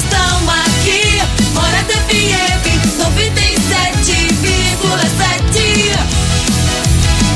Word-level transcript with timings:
estão 0.00 0.50
aqui. 0.50 1.20
Morada 1.52 1.92
FM 2.08 2.64
97,7. 2.98 5.92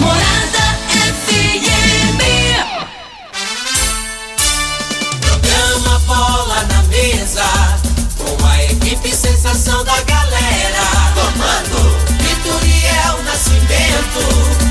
Morada 0.00 0.64
FM. 0.88 2.18
Programa 5.20 5.98
Bola 6.06 6.64
na 6.64 6.82
Mesa, 6.84 7.44
com 8.18 8.46
a 8.46 8.64
equipe 8.64 9.14
sensação 9.14 9.84
da 9.84 10.00
galera. 10.02 10.84
Comando 11.14 11.96
Vitoriel 12.18 13.22
Nascimento, 13.24 14.24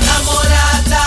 namorada 0.04 1.00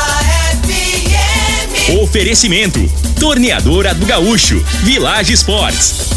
FM. 0.63 1.99
Oferecimento: 2.01 2.79
Torneadora 3.19 3.93
do 3.93 4.05
Gaúcho, 4.05 4.63
Village 4.83 5.33
Sports, 5.33 6.16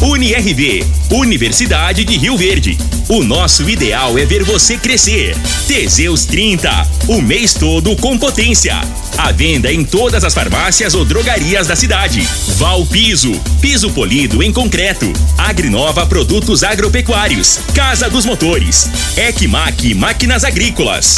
UniRV, 0.00 0.86
Universidade 1.10 2.04
de 2.04 2.16
Rio 2.16 2.36
Verde. 2.36 2.78
O 3.08 3.24
nosso 3.24 3.68
ideal 3.68 4.16
é 4.16 4.24
ver 4.24 4.44
você 4.44 4.78
crescer. 4.78 5.36
Teseus 5.66 6.24
30, 6.24 6.70
o 7.08 7.20
mês 7.20 7.52
todo 7.52 7.96
com 7.96 8.16
potência. 8.16 8.80
A 9.16 9.32
venda 9.32 9.72
em 9.72 9.84
todas 9.84 10.22
as 10.22 10.32
farmácias 10.32 10.94
ou 10.94 11.04
drogarias 11.04 11.66
da 11.66 11.74
cidade. 11.74 12.20
Val 12.56 12.86
Piso, 12.86 13.32
piso 13.60 13.90
polido 13.90 14.40
em 14.40 14.52
concreto. 14.52 15.12
Agrinova 15.36 16.06
Produtos 16.06 16.62
Agropecuários. 16.62 17.58
Casa 17.74 18.08
dos 18.08 18.24
Motores. 18.24 18.88
Ecmac 19.16 19.94
Máquinas 19.94 20.44
Agrícolas. 20.44 21.16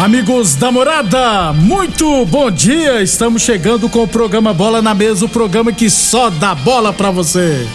Amigos 0.00 0.54
da 0.54 0.72
morada, 0.72 1.52
muito 1.52 2.24
bom 2.24 2.50
dia! 2.50 3.02
Estamos 3.02 3.42
chegando 3.42 3.86
com 3.86 4.02
o 4.02 4.08
programa 4.08 4.54
Bola 4.54 4.80
na 4.80 4.94
Mesa 4.94 5.26
o 5.26 5.28
programa 5.28 5.72
que 5.72 5.90
só 5.90 6.30
dá 6.30 6.54
bola 6.54 6.90
pra 6.90 7.10
você. 7.10 7.68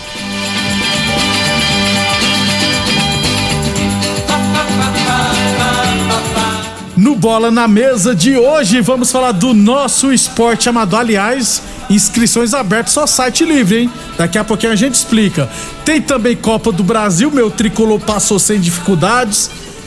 No 6.98 7.14
Bola 7.14 7.52
na 7.52 7.68
Mesa 7.68 8.16
de 8.16 8.36
hoje, 8.36 8.82
vamos 8.82 9.12
falar 9.12 9.32
do 9.32 9.54
nosso 9.54 10.12
esporte 10.12 10.68
amador. 10.68 11.02
Aliás, 11.02 11.62
inscrições 11.92 12.56
abertas, 12.56 12.94
só 12.94 13.06
site 13.06 13.46
livre, 13.46 13.82
hein? 13.82 13.92
Daqui 14.18 14.40
a 14.40 14.44
pouquinho 14.44 14.72
a 14.72 14.76
gente 14.76 14.96
explica. 14.96 15.48
Tem 15.86 16.02
também 16.02 16.36
Copa 16.36 16.72
do 16.72 16.84
Brasil, 16.84 17.30
meu 17.30 17.52
tricolor 17.52 18.00
passou 18.00 18.40
sem 18.40 18.60
dificuldades. 18.60 19.65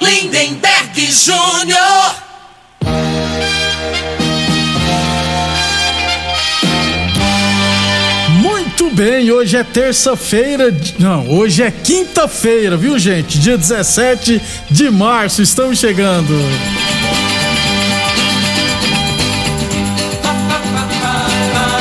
Lindenberg 0.00 1.10
Júnior. 1.10 2.14
Muito 8.40 8.90
bem, 8.90 9.30
hoje 9.30 9.56
é 9.56 9.64
terça-feira. 9.64 10.74
Não, 10.98 11.28
hoje 11.28 11.62
é 11.62 11.70
quinta-feira, 11.70 12.76
viu, 12.76 12.98
gente? 12.98 13.38
Dia 13.38 13.58
17 13.58 14.40
de 14.70 14.90
março, 14.90 15.42
estamos 15.42 15.78
chegando. 15.78 16.34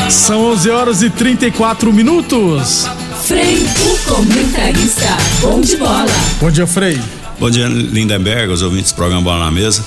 São 0.09 0.43
11 0.51 0.69
horas 0.69 1.01
e 1.01 1.09
34 1.09 1.93
minutos. 1.93 2.85
Frei, 3.23 3.57
o 3.57 4.13
comentarista. 4.13 5.17
Bom 5.41 5.61
de 5.61 5.77
bola. 5.77 6.05
Bom 6.41 6.49
dia, 6.49 6.65
Frei. 6.65 6.99
Bom 7.39 7.49
dia, 7.49 7.67
Lindenberg, 7.67 8.51
os 8.51 8.61
ouvintes 8.61 8.91
do 8.91 8.95
programa 8.95 9.21
Bola 9.21 9.45
na 9.45 9.51
Mesa. 9.51 9.83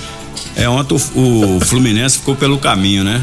É, 0.57 0.69
ontem 0.69 0.97
o, 1.15 1.57
o 1.57 1.61
Fluminense 1.65 2.19
ficou 2.19 2.35
pelo 2.35 2.59
caminho, 2.59 3.05
né? 3.05 3.23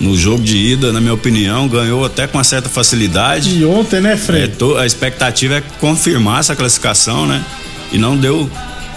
No 0.00 0.16
jogo 0.16 0.42
de 0.42 0.56
ida, 0.56 0.92
na 0.92 1.00
minha 1.00 1.14
opinião, 1.14 1.68
ganhou 1.68 2.04
até 2.04 2.26
com 2.26 2.38
uma 2.38 2.44
certa 2.44 2.68
facilidade. 2.68 3.58
E 3.58 3.64
ontem, 3.64 4.00
né, 4.00 4.14
É, 4.14 4.16
Frei? 4.16 4.48
to- 4.48 4.76
a 4.76 4.86
expectativa 4.86 5.56
é 5.56 5.60
confirmar 5.78 6.40
essa 6.40 6.56
classificação, 6.56 7.26
né? 7.26 7.44
E 7.92 7.98
não 7.98 8.16
deu, 8.16 8.50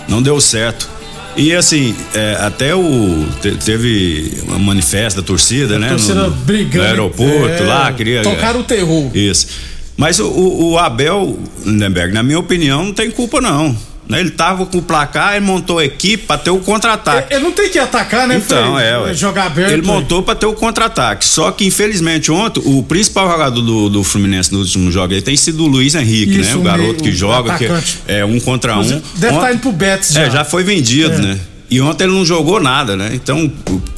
não 0.07 0.21
deu 0.21 0.39
certo. 0.41 0.89
E 1.35 1.53
assim, 1.53 1.95
é, 2.15 2.37
até 2.41 2.73
o 2.73 3.27
te- 3.41 3.51
teve 3.63 4.39
uma 4.47 4.57
manifesto 4.57 5.21
da 5.21 5.27
torcida, 5.27 5.77
né? 5.77 5.89
torcida 5.89 6.15
no, 6.15 6.29
no- 6.29 6.35
brigando. 6.35 6.77
No 6.85 6.89
aeroporto 6.89 7.63
É, 7.63 7.67
lá, 7.67 7.91
queria. 7.93 8.23
tocaram 8.23 8.61
o 8.61 8.63
terror. 8.63 9.11
Isso. 9.15 9.47
Mas 9.95 10.19
o- 10.19 10.27
o 10.31 10.79
Abel 10.79 11.37
Lindenberg, 11.63 12.11
na 12.13 12.23
minha 12.23 12.39
opinião, 12.39 12.85
não 12.85 12.93
tem 12.93 13.11
culpa, 13.11 13.39
não. 13.39 13.77
Né? 14.07 14.21
Ele 14.21 14.31
tava 14.31 14.65
com 14.65 14.77
o 14.77 14.81
placar, 14.81 15.35
ele 15.35 15.45
montou 15.45 15.79
a 15.79 15.85
equipe 15.85 16.25
pra 16.25 16.37
ter 16.37 16.49
o 16.49 16.59
contra-ataque. 16.59 17.33
Ele 17.33 17.43
não 17.43 17.51
tem 17.51 17.69
que 17.69 17.77
atacar, 17.77 18.25
né, 18.27 18.37
Então, 18.37 18.75
Frei? 18.75 18.87
é, 18.87 18.97
ué. 18.99 19.13
Jogar 19.13 19.47
aberto. 19.47 19.71
Ele 19.73 19.81
montou 19.81 20.23
pra 20.23 20.33
ter 20.33 20.45
o 20.45 20.53
contra-ataque. 20.53 21.25
Só 21.25 21.51
que, 21.51 21.65
infelizmente, 21.65 22.31
ontem, 22.31 22.61
o 22.65 22.81
principal 22.83 23.29
jogador 23.29 23.61
do, 23.61 23.89
do 23.89 24.03
Fluminense 24.03 24.51
no 24.53 24.59
último 24.59 24.89
jogo 24.91 25.13
aí 25.13 25.21
tem 25.21 25.35
sido 25.35 25.63
o 25.63 25.67
Luiz 25.67 25.93
Henrique, 25.93 26.39
Isso, 26.39 26.51
né? 26.51 26.55
O 26.55 26.61
garoto 26.61 27.03
que 27.03 27.11
joga, 27.11 27.57
que 27.57 27.67
é 28.07 28.23
um 28.23 28.39
contra 28.39 28.77
um. 28.77 28.81
Deve 28.83 28.97
estar 29.01 29.31
Ontem- 29.33 29.51
indo 29.53 29.59
pro 29.59 29.71
Betis 29.73 30.13
já. 30.13 30.21
É, 30.21 30.29
já 30.31 30.45
foi 30.45 30.63
vendido, 30.63 31.13
É. 31.13 31.17
né? 31.17 31.39
E 31.69 31.81
ontem 31.81 32.05
ele 32.05 32.13
não 32.13 32.23
jogou 32.23 32.61
nada, 32.61 32.95
né? 32.95 33.09
Então, 33.13 33.51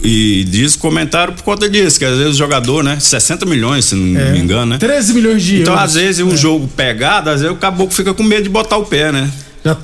e 0.03 0.44
diz 0.50 0.76
comentário 0.76 1.34
por 1.34 1.44
conta 1.44 1.70
disso, 1.70 2.00
que 2.00 2.06
às 2.06 2.18
vezes 2.18 2.34
o 2.34 2.38
jogador, 2.38 2.84
né? 2.84 2.97
60 3.00 3.46
milhões, 3.46 3.86
se 3.86 3.94
não 3.94 4.20
É. 4.20 4.31
me 4.31 4.40
engano, 4.40 4.66
né? 4.72 4.78
13 4.80 5.14
milhões 5.14 5.44
de 5.44 5.62
Então, 5.62 5.74
euros. 5.74 5.86
às 5.90 5.94
vezes, 5.94 6.26
um 6.26 6.36
jogo 6.36 6.68
pegado, 6.68 7.30
às 7.30 7.41
vezes 7.41 7.56
o 7.56 7.59
caboclo 7.59 7.94
fica 7.94 8.12
com 8.12 8.24
medo 8.24 8.41
de 8.44 8.50
botar 8.50 8.78
o 8.78 8.86
pé, 8.86 9.12
né? 9.12 9.30
Já 9.69 9.78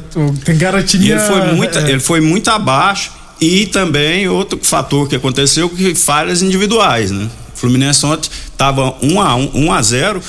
tem 0.44 0.57
garantia. 0.57 1.00
E 1.00 1.12
ele 1.12 1.19
foi 1.19 1.53
muito, 1.53 1.78
é. 1.78 1.90
ele 1.90 2.00
foi 2.00 2.22
muito 2.22 2.50
abaixo. 2.50 3.12
E 3.40 3.66
também 3.68 4.28
outro 4.28 4.57
fator 4.62 5.07
que 5.09 5.16
aconteceu 5.16 5.69
que 5.69 5.94
falhas 5.94 6.41
individuais, 6.41 7.12
né? 7.12 7.29
O 7.53 7.57
Fluminense 7.57 8.06
ontem 8.06 8.29
tava 8.57 8.95
1 9.01 9.22
a 9.22 9.35
1, 9.35 9.51
1 9.53 9.74
a 9.74 9.81
0, 9.81 10.22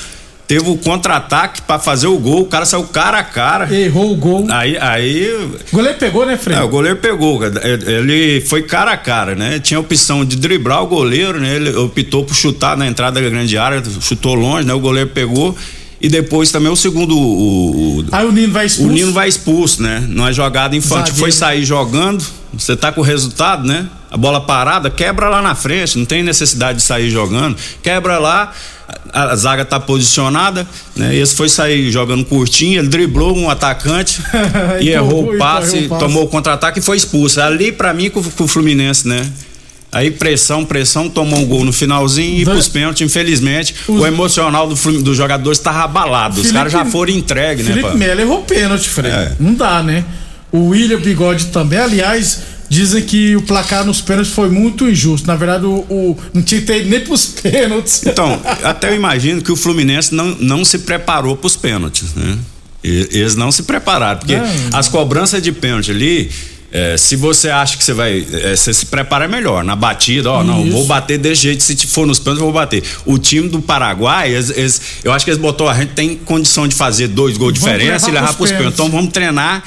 teve 0.45 0.69
o 0.69 0.77
contra-ataque 0.77 1.61
pra 1.61 1.79
fazer 1.79 2.07
o 2.07 2.17
gol, 2.17 2.41
o 2.41 2.45
cara 2.45 2.65
saiu 2.65 2.83
cara 2.83 3.19
a 3.19 3.23
cara. 3.23 3.73
Errou 3.73 4.11
o 4.11 4.15
gol. 4.15 4.45
Aí 4.49 4.77
aí 4.77 5.33
O 5.71 5.75
goleiro 5.75 5.97
pegou, 5.97 6.25
né, 6.25 6.37
Frei? 6.37 6.57
é, 6.57 6.61
o 6.61 6.67
goleiro 6.67 6.97
pegou, 6.97 7.39
cara. 7.39 7.61
ele 7.65 8.41
foi 8.41 8.63
cara 8.63 8.91
a 8.91 8.97
cara, 8.97 9.35
né? 9.35 9.59
Tinha 9.59 9.77
a 9.77 9.81
opção 9.81 10.25
de 10.25 10.35
driblar 10.35 10.83
o 10.83 10.87
goleiro, 10.87 11.39
né? 11.39 11.55
Ele 11.55 11.75
optou 11.77 12.25
por 12.25 12.35
chutar 12.35 12.77
na 12.77 12.85
entrada 12.85 13.21
da 13.21 13.29
grande 13.29 13.57
área, 13.57 13.81
chutou 14.01 14.35
longe, 14.35 14.67
né? 14.67 14.73
O 14.73 14.79
goleiro 14.79 15.09
pegou 15.09 15.55
e 15.99 16.07
depois 16.09 16.51
também 16.51 16.71
o 16.71 16.75
segundo 16.75 17.17
o, 17.17 17.99
o- 17.99 18.05
Aí 18.11 18.25
o 18.25 18.31
Nino 18.31 18.53
vai 18.53 18.65
expulso. 18.65 18.89
o 18.91 18.93
Nino 18.93 19.11
vai 19.11 19.27
expulso, 19.27 19.81
né? 19.81 20.03
Numa 20.07 20.31
jogada 20.31 20.75
infantil. 20.75 20.97
Zagueiro. 21.07 21.19
Foi 21.19 21.31
sair 21.31 21.65
jogando, 21.65 22.23
você 22.53 22.75
tá 22.75 22.91
com 22.91 23.01
o 23.01 23.03
resultado, 23.03 23.65
né? 23.67 23.87
A 24.09 24.15
bola 24.15 24.39
parada, 24.39 24.89
quebra 24.89 25.27
lá 25.27 25.41
na 25.41 25.53
frente, 25.55 25.97
não 25.97 26.05
tem 26.05 26.23
necessidade 26.23 26.77
de 26.77 26.83
sair 26.83 27.09
jogando. 27.09 27.57
Quebra 27.83 28.17
lá, 28.19 28.53
a, 29.11 29.31
a 29.31 29.35
zaga 29.35 29.65
tá 29.65 29.79
posicionada, 29.79 30.65
né? 30.95 31.13
Esse 31.15 31.35
foi 31.35 31.49
sair 31.49 31.91
jogando 31.91 32.23
curtinho, 32.23 32.79
ele 32.79 32.87
driblou 32.87 33.35
um 33.35 33.49
atacante 33.49 34.21
e 34.79 34.93
Empurrou, 34.93 35.19
errou 35.23 35.35
o 35.35 35.37
passe, 35.37 35.87
tomou 35.99 36.23
o 36.23 36.27
contra-ataque 36.27 36.79
e 36.79 36.81
foi 36.81 36.95
expulso. 36.95 37.41
Ali, 37.41 37.71
pra 37.71 37.93
mim, 37.93 38.09
com, 38.09 38.23
com 38.23 38.43
o 38.45 38.47
Fluminense, 38.47 39.07
né? 39.07 39.29
Aí 39.91 40.11
pressão, 40.11 40.65
pressão, 40.65 41.09
tomou 41.09 41.39
um 41.39 41.45
gol 41.45 41.63
no 41.63 41.71
finalzinho 41.71 42.39
e 42.39 42.43
Vai- 42.43 42.55
pros 42.55 42.67
pênaltis, 42.67 43.01
infelizmente, 43.01 43.73
Os- 43.87 44.01
o 44.01 44.05
emocional 44.05 44.67
do 44.67 44.75
dos 45.01 45.15
jogadores 45.17 45.57
estava 45.57 45.83
abalado. 45.83 46.35
Os 46.35 46.41
Felipe- 46.41 46.53
caras 46.57 46.73
já 46.73 46.85
foram 46.85 47.13
entregues, 47.13 47.65
né, 47.65 47.73
Felipe? 47.73 47.95
Melo 47.97 48.21
errou 48.21 48.41
pênalti, 48.43 48.89
Frei. 48.89 49.11
É. 49.11 49.31
Não 49.39 49.53
dá, 49.53 49.81
né? 49.81 50.03
O 50.51 50.67
William 50.69 50.99
Bigode 50.99 51.45
também. 51.47 51.79
Aliás, 51.79 52.39
dizem 52.69 53.01
que 53.01 53.35
o 53.37 53.41
placar 53.41 53.85
nos 53.85 54.01
pênaltis 54.01 54.33
foi 54.33 54.49
muito 54.49 54.89
injusto. 54.89 55.25
Na 55.25 55.35
verdade, 55.37 55.65
o, 55.65 55.75
o- 55.89 56.17
não 56.33 56.41
tinha 56.41 56.59
que 56.59 56.67
ter 56.67 56.81
ido 56.81 56.89
nem 56.89 56.99
pros 56.99 57.25
pênaltis. 57.27 58.05
Então, 58.05 58.41
até 58.63 58.89
eu 58.89 58.95
imagino 58.95 59.41
que 59.41 59.51
o 59.51 59.55
Fluminense 59.55 60.13
não, 60.13 60.35
não 60.39 60.65
se 60.65 60.79
preparou 60.79 61.35
para 61.37 61.47
os 61.47 61.55
pênaltis, 61.55 62.13
né? 62.13 62.37
Eles 62.83 63.35
não 63.35 63.51
se 63.51 63.63
prepararam, 63.63 64.19
porque 64.19 64.35
Não. 64.35 64.45
as 64.73 64.87
cobranças 64.87 65.41
de 65.41 65.51
pênalti 65.51 65.91
ali, 65.91 66.29
é, 66.71 66.97
se 66.97 67.15
você 67.15 67.49
acha 67.49 67.77
que 67.77 67.83
você 67.83 67.93
vai. 67.93 68.25
É, 68.33 68.55
você 68.55 68.73
se 68.73 68.85
prepara 68.87 69.27
melhor 69.27 69.63
na 69.63 69.75
batida, 69.75 70.29
ó, 70.31 70.43
não, 70.43 70.63
Isso. 70.63 70.71
vou 70.71 70.85
bater 70.85 71.17
desse 71.17 71.43
jeito, 71.43 71.63
se 71.63 71.75
for 71.87 72.05
nos 72.05 72.19
pênaltis, 72.19 72.39
eu 72.41 72.45
vou 72.45 72.53
bater. 72.53 72.83
O 73.05 73.17
time 73.17 73.47
do 73.47 73.61
Paraguai, 73.61 74.33
eles- 74.33 74.49
eles- 74.49 74.81
eu 75.03 75.11
acho 75.13 75.23
que 75.23 75.31
eles 75.31 75.41
botou, 75.41 75.69
a 75.69 75.73
gente 75.73 75.93
tem 75.93 76.15
condição 76.15 76.67
de 76.67 76.75
fazer 76.75 77.07
dois 77.07 77.37
gols 77.37 77.53
de 77.53 77.59
diferença 77.59 78.09
e 78.09 78.13
levar 78.13 78.33
pros 78.33 78.51
pênaltis. 78.51 78.73
Então 78.73 78.89
vamos 78.89 79.11
treinar 79.13 79.63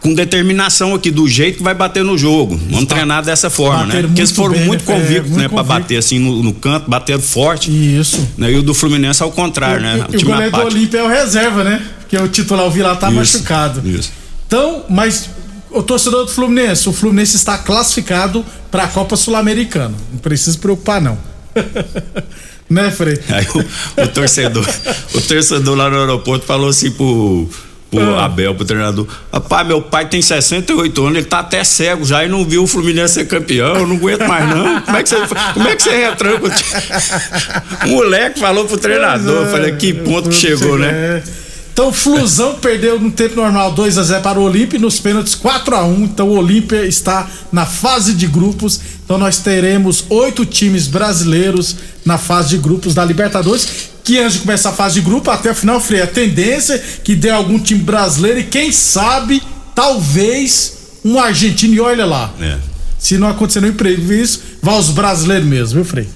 com 0.00 0.12
determinação 0.14 0.94
aqui, 0.94 1.10
do 1.10 1.26
jeito 1.26 1.56
que 1.58 1.62
vai 1.62 1.74
bater 1.74 2.04
no 2.04 2.16
jogo. 2.18 2.56
Vamos 2.56 2.82
Está- 2.82 2.94
treinar 2.96 3.24
dessa 3.24 3.48
forma, 3.48 3.86
né? 3.86 4.02
Porque 4.02 4.20
eles 4.20 4.30
foram 4.30 4.52
bem, 4.54 4.66
muito 4.66 4.84
né? 4.86 4.94
É, 4.94 5.00
convictos, 5.00 5.30
muito 5.30 5.42
né? 5.42 5.48
Pra 5.48 5.56
convicto. 5.62 5.80
bater 5.80 5.96
assim 5.96 6.18
no, 6.18 6.42
no 6.42 6.52
canto, 6.52 6.90
bateram 6.90 7.20
forte. 7.22 7.70
Isso. 7.70 8.28
Né? 8.36 8.52
E 8.52 8.56
o 8.56 8.62
do 8.62 8.74
Fluminense 8.74 9.22
ao 9.22 9.32
contrário, 9.32 9.80
né? 9.80 10.04
E, 10.10 10.14
e 10.14 10.16
o 10.18 10.24
goleiro 10.26 10.50
do. 10.52 10.62
Olímpia 10.62 10.98
é 10.98 11.02
o 11.02 11.08
reserva, 11.08 11.64
né? 11.64 11.82
Porque 12.00 12.18
o 12.18 12.28
titular, 12.28 12.66
o 12.66 12.70
Vila, 12.70 12.94
tá 12.94 13.08
Isso, 13.08 13.16
machucado. 13.16 13.82
isso. 13.88 14.12
Então, 14.46 14.84
mas 14.90 15.28
o 15.74 15.82
torcedor 15.82 16.24
do 16.24 16.30
Fluminense, 16.30 16.88
o 16.88 16.92
Fluminense 16.92 17.36
está 17.36 17.58
classificado 17.58 18.44
para 18.70 18.84
a 18.84 18.88
Copa 18.88 19.16
Sul-Americana. 19.16 19.94
Não 20.12 20.18
precisa 20.18 20.52
se 20.52 20.58
preocupar, 20.58 21.00
não. 21.00 21.18
né, 22.70 22.90
Frei? 22.90 23.18
Aí 23.28 23.46
o, 23.54 24.02
o 24.02 24.08
torcedor, 24.08 24.66
o 25.14 25.20
torcedor 25.20 25.76
lá 25.76 25.90
no 25.90 25.98
aeroporto 26.00 26.46
falou 26.46 26.68
assim 26.68 26.90
pro, 26.90 27.48
pro 27.90 28.14
Ah. 28.16 28.24
Abel, 28.24 28.54
pro 28.54 28.64
treinador: 28.64 29.06
Rapaz, 29.32 29.66
meu 29.66 29.82
pai 29.82 30.08
tem 30.08 30.22
68 30.22 31.02
anos, 31.04 31.18
ele 31.18 31.26
tá 31.26 31.40
até 31.40 31.62
cego 31.64 32.04
já 32.04 32.24
e 32.24 32.28
não 32.28 32.44
viu 32.44 32.62
o 32.62 32.66
Fluminense 32.66 33.14
ser 33.14 33.26
campeão, 33.26 33.74
eu 33.76 33.86
não 33.86 33.96
aguento 33.96 34.26
mais 34.26 34.48
não. 34.48 34.80
Como 34.80 34.96
é 34.96 35.02
que 35.02 35.08
você, 35.08 35.16
como 35.54 35.68
é 35.68 35.76
que 35.76 35.82
você 35.82 35.96
retranca 35.96 36.50
o 37.84 37.88
moleque 37.88 38.40
falou 38.40 38.64
pro 38.64 38.78
treinador, 38.78 39.44
eu 39.44 39.50
falei: 39.50 39.72
Que 39.76 39.92
ponto 39.92 40.28
que 40.28 40.36
chegou, 40.36 40.78
né? 40.78 40.88
É. 40.88 41.43
Então, 41.74 41.92
Flusão 41.92 42.54
perdeu 42.54 43.00
no 43.00 43.10
tempo 43.10 43.34
normal 43.34 43.72
2 43.72 43.98
a 43.98 44.02
0 44.04 44.22
para 44.22 44.38
o 44.38 44.44
Olímpia 44.44 44.78
nos 44.78 45.00
pênaltis 45.00 45.34
4 45.34 45.74
a 45.74 45.82
1 45.84 46.04
Então, 46.04 46.28
o 46.28 46.38
Olímpia 46.38 46.86
está 46.86 47.28
na 47.50 47.66
fase 47.66 48.14
de 48.14 48.28
grupos. 48.28 48.80
Então, 49.04 49.18
nós 49.18 49.38
teremos 49.38 50.04
oito 50.08 50.46
times 50.46 50.86
brasileiros 50.86 51.74
na 52.04 52.16
fase 52.16 52.50
de 52.50 52.58
grupos 52.58 52.94
da 52.94 53.04
Libertadores. 53.04 53.90
Que 54.04 54.20
antes 54.20 54.34
de 54.34 54.38
começar 54.40 54.70
a 54.70 54.72
fase 54.72 54.94
de 54.94 55.00
grupo, 55.00 55.28
até 55.32 55.50
o 55.50 55.54
final, 55.54 55.80
Frei, 55.80 56.00
a 56.00 56.06
tendência 56.06 56.74
é 56.74 56.84
que 57.02 57.16
dê 57.16 57.30
algum 57.30 57.58
time 57.58 57.80
brasileiro 57.80 58.38
e 58.38 58.44
quem 58.44 58.70
sabe, 58.70 59.42
talvez, 59.74 60.74
um 61.04 61.18
argentino. 61.18 61.74
E 61.74 61.80
olha 61.80 62.06
lá, 62.06 62.32
É. 62.40 62.56
se 63.00 63.18
não 63.18 63.26
acontecer 63.28 63.60
nenhum 63.60 63.72
imprevisto, 63.72 64.44
vai 64.62 64.78
os 64.78 64.90
brasileiros 64.90 65.48
mesmo, 65.48 65.74
viu, 65.82 65.84
Frei? 65.84 66.06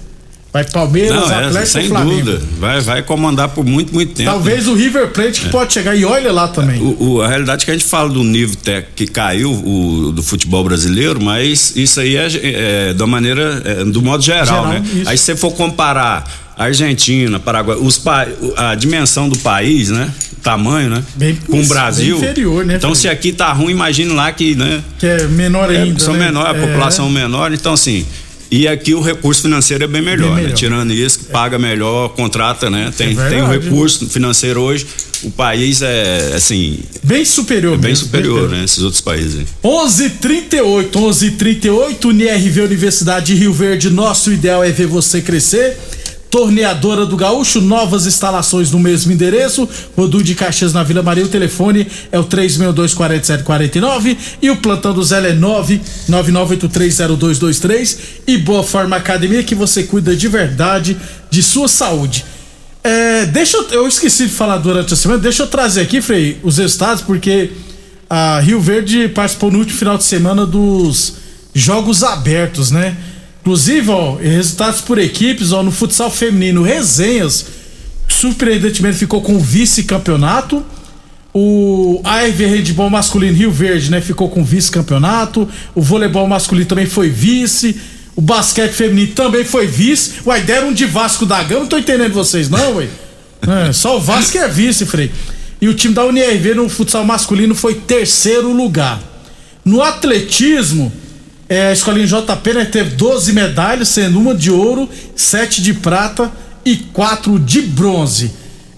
Vai 0.50 0.64
Palmeiras, 0.64 1.14
Não, 1.14 1.30
é, 1.30 1.44
Atlético 1.44 1.66
sem 1.72 1.84
e 1.84 1.88
Flamengo. 1.88 2.22
dúvida. 2.24 2.42
Vai, 2.58 2.80
vai 2.80 3.02
comandar 3.02 3.50
por 3.50 3.66
muito, 3.66 3.92
muito 3.92 4.14
tempo. 4.14 4.30
Talvez 4.30 4.66
o 4.66 4.74
River 4.74 5.08
Plate 5.08 5.42
que 5.42 5.48
pode 5.50 5.74
chegar 5.74 5.94
e 5.94 6.06
olha 6.06 6.32
lá 6.32 6.48
também. 6.48 6.78
É. 6.80 6.82
O, 6.82 6.96
o- 7.16 7.22
a 7.22 7.28
realidade 7.28 7.62
é 7.62 7.64
que 7.66 7.70
a 7.70 7.74
gente 7.74 7.84
fala 7.86 8.08
do 8.08 8.24
nível 8.24 8.56
que 8.96 9.06
caiu 9.06 9.52
o, 9.52 10.10
do 10.10 10.22
futebol 10.22 10.64
brasileiro, 10.64 11.20
mas 11.22 11.74
isso 11.76 12.00
aí 12.00 12.16
é, 12.16 12.28
é 12.42 12.94
da 12.94 13.06
maneira, 13.06 13.60
é, 13.64 13.84
do 13.84 14.00
modo 14.00 14.22
geral, 14.22 14.46
Geral, 14.46 14.68
né? 14.68 14.82
isso. 14.94 15.08
Aí 15.08 15.18
se 15.18 15.24
você 15.24 15.36
for 15.36 15.50
comparar 15.52 16.24
Argentina, 16.56 17.38
Paraguai, 17.38 17.76
os, 17.78 18.00
a 18.56 18.74
dimensão 18.74 19.28
do 19.28 19.38
país, 19.38 19.90
né? 19.90 20.10
Tamanho, 20.42 20.88
né? 20.88 21.02
Bem- 21.14 21.36
Com 21.46 21.60
o 21.60 21.66
Brasil. 21.66 22.16
inferior, 22.16 22.64
né, 22.64 22.76
Então 22.76 22.90
Fred? 22.90 23.00
se 23.02 23.08
aqui 23.08 23.32
tá 23.32 23.52
ruim, 23.52 23.72
imagine 23.72 24.12
lá 24.14 24.32
que, 24.32 24.54
né? 24.54 24.82
Que 24.98 25.06
é 25.06 25.26
menor 25.28 25.70
É, 25.70 25.82
ainda. 25.82 26.00
são 26.00 26.14
né? 26.14 26.26
menor, 26.26 26.46
a 26.46 26.56
É. 26.56 26.60
população 26.66 27.10
menor, 27.10 27.52
então 27.52 27.74
assim. 27.74 28.06
E 28.50 28.66
aqui 28.66 28.94
o 28.94 29.00
recurso 29.02 29.42
financeiro 29.42 29.84
é 29.84 29.86
bem 29.86 30.00
melhor, 30.00 30.28
Bem 30.28 30.36
né? 30.36 30.42
melhor. 30.42 30.54
Tirando 30.56 30.92
isso, 30.92 31.18
que 31.18 31.24
paga 31.26 31.58
melhor, 31.58 32.08
contrata, 32.10 32.70
né? 32.70 32.90
Tem, 32.96 33.08
É 33.08 33.10
verdade. 33.10 33.30
tem 33.34 33.42
o 33.42 33.46
recurso 33.46 34.08
financeiro 34.08 34.60
hoje. 34.62 34.86
O 35.22 35.30
país 35.32 35.82
é, 35.82 36.32
assim, 36.34 36.78
Bem 37.02 37.24
superior 37.24 37.76
bem 37.76 37.90
mesmo, 37.90 38.06
superior, 38.06 38.48
né? 38.48 38.64
Esses 38.64 38.82
outros 38.82 39.00
países 39.00 39.40
aí. 39.40 39.46
11:38, 39.62 40.90
11:38, 40.92 42.04
UniRV 42.08 42.60
Universidade 42.62 43.26
de 43.26 43.34
Rio 43.34 43.52
Verde. 43.52 43.90
Nosso 43.90 44.32
ideal 44.32 44.62
é 44.64 44.70
ver 44.70 44.86
você 44.86 45.20
crescer. 45.20 45.76
Torneadora 46.38 47.04
do 47.04 47.16
Gaúcho, 47.16 47.60
novas 47.60 48.06
instalações 48.06 48.70
no 48.70 48.78
mesmo 48.78 49.10
endereço. 49.10 49.68
Rodu 49.96 50.22
de 50.22 50.36
Caxias 50.36 50.72
na 50.72 50.84
Vila 50.84 51.02
Maria. 51.02 51.24
O 51.24 51.28
telefone 51.28 51.84
é 52.12 52.18
o 52.20 52.22
362-4749 52.22 54.16
e 54.40 54.48
o 54.48 54.58
plantão 54.58 54.94
do 54.94 55.02
Zé 55.02 55.30
é 55.30 55.34
999830223. 55.34 57.98
E 58.24 58.38
Boa 58.38 58.62
Forma 58.62 58.94
Academia 58.94 59.42
que 59.42 59.56
você 59.56 59.82
cuida 59.82 60.14
de 60.14 60.28
verdade 60.28 60.96
de 61.28 61.42
sua 61.42 61.66
saúde. 61.66 62.24
É, 62.84 63.26
deixa 63.26 63.56
eu, 63.56 63.68
eu 63.70 63.88
esqueci 63.88 64.28
de 64.28 64.32
falar 64.32 64.58
durante 64.58 64.94
a 64.94 64.96
semana, 64.96 65.20
deixa 65.20 65.42
eu 65.42 65.48
trazer 65.48 65.80
aqui, 65.80 66.00
Frei, 66.00 66.38
os 66.44 66.58
resultados, 66.58 67.02
porque 67.02 67.50
a 68.08 68.38
Rio 68.38 68.60
Verde 68.60 69.08
participou 69.08 69.50
no 69.50 69.58
último 69.58 69.76
final 69.76 69.98
de 69.98 70.04
semana 70.04 70.46
dos 70.46 71.14
Jogos 71.52 72.04
Abertos, 72.04 72.70
né? 72.70 72.96
Inclusive, 73.48 73.88
ó, 73.88 74.16
resultados 74.16 74.82
por 74.82 74.98
equipes, 74.98 75.52
ó, 75.52 75.62
no 75.62 75.72
futsal 75.72 76.10
feminino, 76.10 76.62
resenhas, 76.62 77.46
surpreendentemente 78.06 78.98
ficou 78.98 79.22
com 79.22 79.38
vice-campeonato. 79.38 80.62
O 81.32 81.98
ARV 82.04 82.44
Handball 82.44 82.90
masculino 82.90 83.34
Rio 83.34 83.50
Verde, 83.50 83.90
né, 83.90 84.02
ficou 84.02 84.28
com 84.28 84.44
vice-campeonato. 84.44 85.48
O 85.74 85.80
voleibol 85.80 86.28
masculino 86.28 86.66
também 86.66 86.84
foi 86.84 87.08
vice. 87.08 87.80
O 88.14 88.20
basquete 88.20 88.72
feminino 88.72 89.14
também 89.14 89.46
foi 89.46 89.66
vice. 89.66 90.16
Uai, 90.26 90.42
deram 90.42 90.68
um 90.68 90.72
de 90.74 90.84
Vasco 90.84 91.24
da 91.24 91.42
Gama, 91.42 91.60
não 91.60 91.68
tô 91.68 91.78
entendendo 91.78 92.12
vocês, 92.12 92.50
não, 92.50 92.76
ué. 92.76 92.86
É, 93.40 93.72
só 93.72 93.96
o 93.96 94.00
Vasco 94.00 94.36
é 94.36 94.46
vice, 94.46 94.84
Frei. 94.84 95.10
E 95.58 95.68
o 95.68 95.74
time 95.74 95.94
da 95.94 96.04
UNIRV 96.04 96.54
no 96.54 96.68
futsal 96.68 97.02
masculino 97.02 97.54
foi 97.54 97.76
terceiro 97.76 98.52
lugar. 98.52 99.00
No 99.64 99.80
atletismo, 99.80 100.92
é, 101.48 101.68
a 101.68 101.72
escolinha 101.72 102.06
JP 102.06 102.52
né, 102.52 102.64
teve 102.64 102.90
12 102.96 103.32
medalhas, 103.32 103.88
sendo 103.88 104.18
uma 104.18 104.34
de 104.34 104.50
ouro, 104.50 104.88
sete 105.16 105.62
de 105.62 105.72
prata 105.74 106.30
e 106.64 106.76
quatro 106.76 107.38
de 107.38 107.62
bronze. 107.62 108.32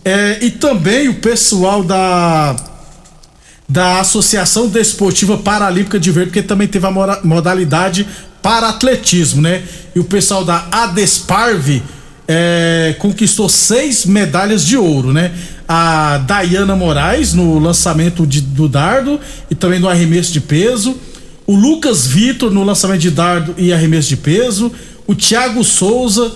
É, 0.05 0.39
e 0.41 0.51
também 0.51 1.09
o 1.09 1.15
pessoal 1.15 1.83
da 1.83 2.57
da 3.69 4.01
Associação 4.01 4.67
Desportiva 4.67 5.39
Paralímpica 5.39 5.99
de 6.01 6.11
Verde, 6.11 6.31
porque 6.31 6.43
também 6.43 6.67
teve 6.67 6.85
a 6.87 6.91
modalidade 7.23 8.05
para 8.43 8.69
atletismo, 8.69 9.41
né? 9.41 9.63
E 9.95 10.01
o 10.01 10.05
pessoal 10.05 10.45
da 10.45 10.67
Adesparve 10.73 11.81
é, 12.27 12.97
conquistou 12.99 13.49
seis 13.49 14.05
medalhas 14.05 14.65
de 14.67 14.77
ouro, 14.77 15.13
né? 15.13 15.31
A 15.69 16.19
Dayana 16.19 16.75
Moraes 16.75 17.33
no 17.33 17.61
lançamento 17.61 18.27
de- 18.27 18.41
do 18.41 18.69
dardo 18.69 19.21
e 19.49 19.55
também 19.55 19.79
no 19.79 19.89
arremesso 19.89 20.33
de 20.33 20.41
peso. 20.41 20.97
O 21.51 21.57
Lucas 21.57 22.07
Vitor 22.07 22.49
no 22.53 22.63
lançamento 22.63 23.01
de 23.01 23.11
dardo 23.11 23.55
e 23.59 23.73
arremesso 23.73 24.09
de 24.09 24.17
peso. 24.17 24.71
O 25.05 25.17
Thiago 25.17 25.65
Souza, 25.65 26.31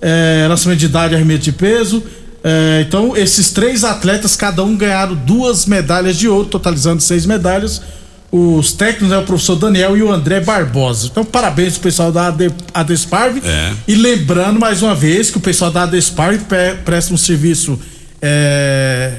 é, 0.00 0.46
lançamento 0.48 0.78
de 0.78 0.86
dardo 0.86 1.12
e 1.12 1.16
arremesso 1.16 1.40
de 1.42 1.52
peso. 1.52 2.00
É, 2.44 2.84
então, 2.86 3.16
esses 3.16 3.50
três 3.50 3.82
atletas, 3.82 4.36
cada 4.36 4.62
um 4.62 4.76
ganharam 4.76 5.16
duas 5.16 5.66
medalhas 5.66 6.16
de 6.16 6.28
ouro, 6.28 6.46
totalizando 6.46 7.02
seis 7.02 7.26
medalhas. 7.26 7.82
Os 8.30 8.72
técnicos 8.72 9.10
é 9.10 9.18
o 9.18 9.24
professor 9.24 9.56
Daniel 9.56 9.96
e 9.96 10.04
o 10.04 10.12
André 10.12 10.38
Barbosa. 10.38 11.08
Então, 11.08 11.24
parabéns 11.24 11.74
ao 11.74 11.80
pessoal 11.80 12.12
da 12.12 12.28
AD, 12.28 12.52
Adesparve. 12.72 13.42
É. 13.44 13.72
E 13.88 13.96
lembrando 13.96 14.60
mais 14.60 14.82
uma 14.82 14.94
vez 14.94 15.30
que 15.32 15.36
o 15.38 15.40
pessoal 15.40 15.72
da 15.72 15.82
Adesparve 15.82 16.44
pre- 16.44 16.76
presta 16.84 17.12
um 17.12 17.16
serviço 17.16 17.76
é, 18.22 19.14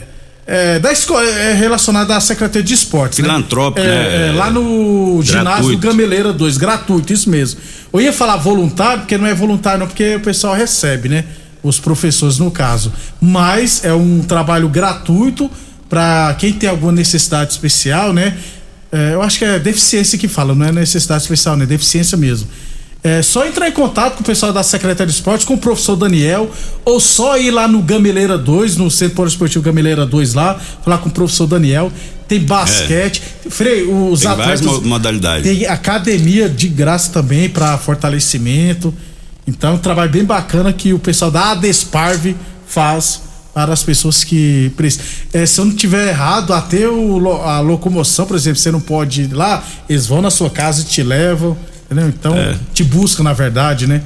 é, 0.47 0.79
da 0.79 0.91
escola, 0.91 1.23
é 1.23 1.53
relacionado 1.53 2.11
à 2.11 2.19
Secretaria 2.19 2.63
de 2.63 2.73
Esportes. 2.73 3.19
né? 3.19 3.25
Filantrópico, 3.25 3.85
É, 3.85 3.89
né? 3.89 4.29
é, 4.29 4.31
lá 4.33 4.49
no 4.49 5.21
ginásio 5.23 5.43
Gratuito. 5.77 5.87
Gameleira 5.87 6.33
2, 6.33 6.57
gratuito, 6.57 7.13
isso 7.13 7.29
mesmo. 7.29 7.59
Eu 7.93 8.01
ia 8.01 8.11
falar 8.13 8.37
voluntário, 8.37 8.99
porque 9.01 9.17
não 9.17 9.27
é 9.27 9.33
voluntário, 9.33 9.79
não, 9.79 9.87
porque 9.87 10.15
o 10.15 10.19
pessoal 10.19 10.53
recebe, 10.55 11.07
né? 11.09 11.25
Os 11.63 11.79
professores, 11.79 12.37
no 12.39 12.49
caso. 12.49 12.91
Mas 13.19 13.83
é 13.85 13.93
um 13.93 14.21
trabalho 14.23 14.67
gratuito 14.67 15.49
para 15.89 16.35
quem 16.39 16.53
tem 16.53 16.69
alguma 16.69 16.91
necessidade 16.91 17.51
especial, 17.51 18.11
né? 18.13 18.35
É, 18.91 19.13
eu 19.13 19.21
acho 19.21 19.37
que 19.39 19.45
é 19.45 19.59
deficiência 19.59 20.17
que 20.17 20.27
fala, 20.27 20.53
não 20.55 20.65
é 20.65 20.71
necessidade 20.71 21.21
especial, 21.21 21.55
né? 21.55 21.65
Deficiência 21.65 22.17
mesmo. 22.17 22.47
É 23.03 23.21
só 23.23 23.47
entrar 23.47 23.67
em 23.67 23.71
contato 23.71 24.13
com 24.15 24.21
o 24.21 24.23
pessoal 24.25 24.53
da 24.53 24.61
Secretaria 24.61 25.07
de 25.11 25.13
Esportes, 25.17 25.43
com 25.43 25.55
o 25.55 25.57
professor 25.57 25.95
Daniel, 25.95 26.51
ou 26.85 26.99
só 26.99 27.35
ir 27.37 27.49
lá 27.49 27.67
no 27.67 27.81
Gameleira 27.81 28.37
2, 28.37 28.77
no 28.77 28.91
Centro 28.91 29.15
Poliesportivo 29.15 29.63
Gameleira 29.63 30.05
2 30.05 30.35
lá, 30.35 30.59
falar 30.85 30.99
com 30.99 31.09
o 31.09 31.11
professor 31.11 31.47
Daniel. 31.47 31.91
Tem 32.27 32.39
basquete. 32.39 33.21
Frei, 33.49 33.83
os 33.83 34.19
Tem 34.21 34.29
várias 34.29 34.59
atletas. 34.61 34.81
mo- 34.83 34.87
modalidades. 34.89 35.43
Tem 35.43 35.65
academia 35.65 36.47
de 36.47 36.67
graça 36.67 37.11
também 37.11 37.49
para 37.49 37.75
fortalecimento. 37.79 38.93
Então, 39.47 39.71
é 39.71 39.73
um 39.73 39.77
trabalho 39.79 40.11
bem 40.11 40.23
bacana 40.23 40.71
que 40.71 40.93
o 40.93 40.99
pessoal 40.99 41.31
da 41.31 41.51
Adesparve 41.51 42.35
faz 42.67 43.21
para 43.53 43.73
as 43.73 43.81
pessoas 43.83 44.23
que 44.23 44.71
precisam. 44.77 45.05
É, 45.33 45.45
se 45.45 45.59
eu 45.59 45.65
não 45.65 45.75
tiver 45.75 46.07
errado, 46.09 46.53
até 46.53 46.87
o 46.87 47.41
a 47.41 47.59
locomoção, 47.59 48.25
por 48.27 48.35
exemplo, 48.37 48.59
você 48.59 48.71
não 48.71 48.79
pode 48.79 49.23
ir 49.23 49.33
lá, 49.33 49.63
eles 49.89 50.05
vão 50.05 50.21
na 50.21 50.29
sua 50.29 50.49
casa 50.51 50.81
e 50.83 50.85
te 50.85 51.01
levam, 51.03 51.57
entendeu? 51.91 52.07
Então, 52.09 52.35
É. 52.35 52.55
te 52.73 52.83
buscam, 52.83 53.23
na 53.23 53.33
verdade, 53.33 53.85
né? 53.85 54.01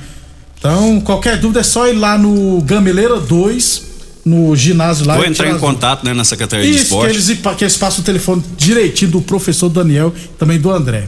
Então, 0.57 0.99
qualquer 1.01 1.37
dúvida 1.37 1.59
é 1.59 1.63
só 1.63 1.87
ir 1.87 1.93
lá 1.93 2.17
no 2.17 2.59
Gameleira 2.61 3.19
2, 3.19 3.83
no 4.25 4.55
ginásio 4.55 5.05
lá. 5.05 5.15
Vou 5.15 5.25
entrar 5.25 5.49
em 5.51 5.59
contato, 5.59 6.03
né, 6.03 6.13
na 6.13 6.23
Secretaria 6.23 6.65
de 6.65 6.71
isso, 6.71 6.79
que 6.85 6.85
Esporte. 6.95 7.13
eles, 7.13 7.57
que 7.57 7.63
eles 7.63 7.77
passam 7.77 8.01
o 8.01 8.03
telefone 8.03 8.43
direitinho 8.57 9.11
do 9.11 9.21
professor 9.21 9.69
Daniel, 9.69 10.11
também 10.39 10.59
do 10.59 10.71
André. 10.71 11.07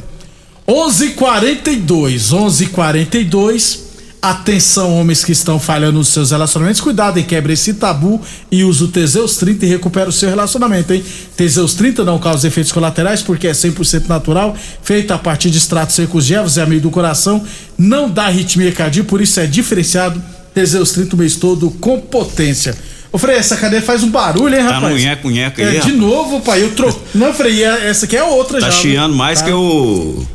11:42, 0.67 2.31
11:42. 2.34 3.87
Atenção, 4.19 5.00
homens 5.00 5.24
que 5.24 5.31
estão 5.31 5.59
falhando 5.59 6.00
nos 6.00 6.07
seus 6.07 6.31
relacionamentos. 6.31 6.81
Cuidado 6.81 7.19
em 7.19 7.24
quebra 7.24 7.53
esse 7.53 7.75
tabu 7.75 8.19
e 8.51 8.63
use 8.63 8.83
o 8.83 8.88
Teseus 8.88 9.38
30 9.38 9.65
e 9.65 9.69
recupera 9.69 10.09
o 10.09 10.12
seu 10.12 10.27
relacionamento, 10.27 10.91
hein? 10.91 11.03
Teseus 11.36 11.75
30 11.75 12.03
não 12.03 12.17
causa 12.17 12.47
efeitos 12.47 12.71
colaterais 12.71 13.21
porque 13.21 13.47
é 13.47 13.51
100% 13.51 14.07
natural, 14.07 14.55
feito 14.81 15.12
a 15.13 15.19
partir 15.19 15.50
de 15.51 15.59
extratos 15.59 15.95
secos 15.95 16.25
de 16.25 16.33
ervas 16.33 16.57
e 16.57 16.62
amido 16.62 16.81
do 16.83 16.89
coração, 16.91 17.43
não 17.77 18.09
dá 18.09 18.25
arritmia 18.25 18.71
cardíaca, 18.71 19.07
por 19.07 19.21
isso 19.21 19.39
é 19.39 19.45
diferenciado. 19.45 20.21
Teseus 20.53 20.91
30 20.93 21.15
o 21.15 21.19
mês 21.19 21.36
todo 21.36 21.69
com 21.69 22.00
potência. 22.01 22.75
Ô, 23.12 23.17
Frei, 23.19 23.38
essa 23.38 23.55
cadeira 23.55 23.86
faz 23.86 24.01
um 24.03 24.09
barulho, 24.09 24.55
hein, 24.55 24.65
Tá 24.65 24.71
rapaz? 24.74 24.93
no 24.93 25.00
nheco, 25.00 25.29
nheco 25.29 25.62
É, 25.62 25.65
aí, 25.65 25.71
de 25.74 25.77
rapaz. 25.77 25.95
novo, 25.97 26.41
pai. 26.41 26.63
Eu 26.63 26.71
tro... 26.71 27.01
Não, 27.13 27.31
Frei, 27.33 27.63
é- 27.63 27.88
essa 27.88 28.05
aqui 28.05 28.17
é 28.17 28.24
outra 28.24 28.59
Tá 28.59 28.65
já. 28.69 28.71
chiando 28.81 29.09
viu? 29.09 29.17
mais 29.17 29.39
Tá. 29.39 29.45
que 29.45 29.51
o. 29.53 30.25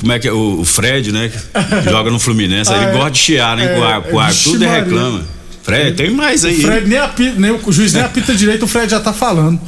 Como 0.00 0.12
é 0.12 0.18
que 0.18 0.28
é? 0.28 0.32
O 0.32 0.60
o 0.60 0.64
Fred, 0.64 1.12
né? 1.12 1.30
que 1.30 1.90
Joga 1.90 2.10
no 2.10 2.18
Fluminense. 2.18 2.72
Ah, 2.72 2.76
ele 2.76 2.86
é. 2.86 2.92
gosta 2.92 3.10
de 3.10 3.18
chiar, 3.18 3.56
né? 3.56 3.64
É, 3.64 3.76
com 3.76 3.82
ar, 3.82 4.02
com 4.02 4.18
ar 4.18 4.30
vixe 4.30 4.44
tudo 4.44 4.64
e 4.64 4.66
Maria. 4.66 4.84
reclama. 4.84 5.24
Fred, 5.62 5.96
tem 5.96 6.10
mais 6.10 6.44
aí. 6.44 6.58
O 6.58 6.62
Fred 6.62 6.88
nem 6.88 6.98
apita, 6.98 7.38
nem 7.38 7.50
o 7.52 7.72
juiz 7.72 7.92
nem 7.92 8.02
apita 8.02 8.34
direito, 8.34 8.64
o 8.64 8.68
Fred 8.68 8.90
já 8.90 9.00
tá 9.00 9.12
falando. 9.12 9.60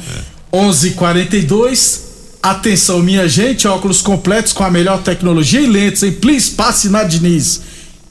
11:42. 0.51 2.03
Atenção, 2.43 2.99
minha 2.99 3.27
gente, 3.27 3.67
óculos 3.67 4.03
completos 4.03 4.53
com 4.53 4.63
a 4.63 4.69
melhor 4.69 5.01
tecnologia 5.01 5.59
e 5.59 5.65
lentes, 5.65 6.03
hein? 6.03 6.11
Please 6.11 6.51
passe 6.51 6.89
na 6.89 7.03
Diniz. 7.03 7.61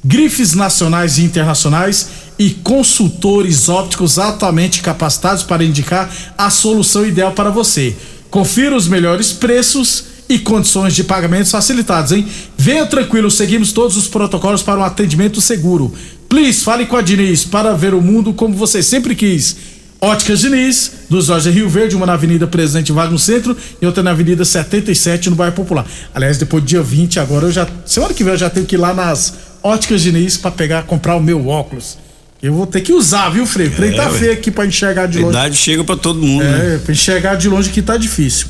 Grifes 0.05 0.55
nacionais 0.55 1.19
e 1.19 1.23
internacionais 1.23 2.09
e 2.39 2.51
consultores 2.51 3.69
ópticos 3.69 4.19
altamente 4.19 4.83
capacitados 4.83 5.45
para 5.45 5.63
indicar 5.63 6.11
a 6.37 6.51
solução 6.51 7.07
ideal 7.07 7.31
para 7.31 7.51
você. 7.51 7.95
Confira 8.29 8.75
os 8.75 8.89
melhores 8.89 9.31
preços 9.33 10.07
e 10.29 10.39
condições 10.39 10.95
de 10.95 11.05
pagamentos 11.05 11.51
facilitados, 11.51 12.13
hein? 12.13 12.27
Venha 12.57 12.87
tranquilo, 12.87 13.31
seguimos 13.31 13.73
todos 13.73 13.97
os 13.97 14.09
protocolos 14.09 14.63
para 14.63 14.81
um 14.81 14.85
atendimento 14.85 15.41
seguro. 15.41 15.93
Please, 16.29 16.63
fale 16.63 16.87
com 16.87 16.97
a 16.97 17.03
Diniz 17.03 17.45
para 17.45 17.75
ver 17.75 17.95
o 17.95 18.01
mundo 18.01 18.33
como 18.33 18.55
você 18.55 18.83
sempre 18.83 19.15
quis. 19.15 19.57
Óticas 20.01 20.41
Diniz, 20.41 20.93
dos 21.09 21.29
lojas 21.29 21.55
Rio 21.55 21.69
Verde, 21.69 21.97
uma 21.97 22.05
na 22.05 22.13
Avenida 22.15 22.47
Presidente 22.47 22.93
Vargas 22.93 23.13
no 23.13 23.19
centro 23.19 23.57
e 23.81 23.87
outra 23.87 24.03
na 24.03 24.11
Avenida 24.11 24.45
77 24.45 25.31
no 25.31 25.37
bairro 25.37 25.55
Popular. 25.55 25.87
Aliás, 26.15 26.37
depois 26.37 26.63
do 26.63 26.67
dia 26.67 26.83
20, 26.83 27.19
agora 27.21 27.47
eu 27.47 27.53
já. 27.53 27.67
Semana 27.87 28.13
que 28.13 28.23
vem 28.23 28.33
eu 28.35 28.39
já 28.39 28.51
tenho 28.51 28.67
que 28.67 28.75
ir 28.75 28.79
lá 28.79 28.93
nas 28.93 29.33
Óticas 29.63 30.03
Diniz 30.03 30.37
para 30.37 30.51
pegar, 30.51 30.83
comprar 30.83 31.17
o 31.17 31.23
meu 31.23 31.47
óculos. 31.49 31.97
Eu 32.43 32.53
vou 32.53 32.67
ter 32.67 32.83
que 32.83 32.93
usar, 32.93 33.31
viu, 33.31 33.47
Freio? 33.47 33.71
O 33.71 33.75
trem 33.75 33.95
tá 33.95 34.11
ué. 34.11 34.19
feio 34.19 34.33
aqui 34.33 34.51
pra 34.51 34.67
enxergar 34.67 35.07
de 35.07 35.17
A 35.19 35.21
longe. 35.23 35.33
idade 35.39 35.57
chega 35.57 35.83
pra 35.83 35.97
todo 35.97 36.21
mundo, 36.21 36.45
né? 36.45 36.75
É, 36.75 36.79
pra 36.79 36.93
enxergar 36.93 37.37
de 37.37 37.49
longe 37.49 37.71
que 37.71 37.81
tá 37.81 37.97
difícil. 37.97 38.49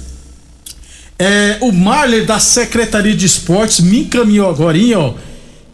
É, 1.18 1.58
o 1.60 1.70
Marley 1.70 2.24
da 2.24 2.40
Secretaria 2.40 3.14
de 3.14 3.26
Esportes 3.26 3.80
me 3.80 4.00
encaminhou 4.00 4.48
agora, 4.48 4.76
hein, 4.76 4.94
ó. 4.94 5.14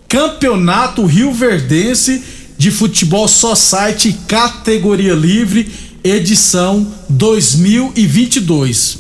Campeonato 0.08 1.06
Rio 1.06 1.32
Verdense 1.32 2.22
de 2.58 2.70
Futebol 2.70 3.26
Society 3.26 4.18
categoria 4.28 5.14
livre, 5.14 5.72
edição 6.04 6.86
2022. 7.08 8.98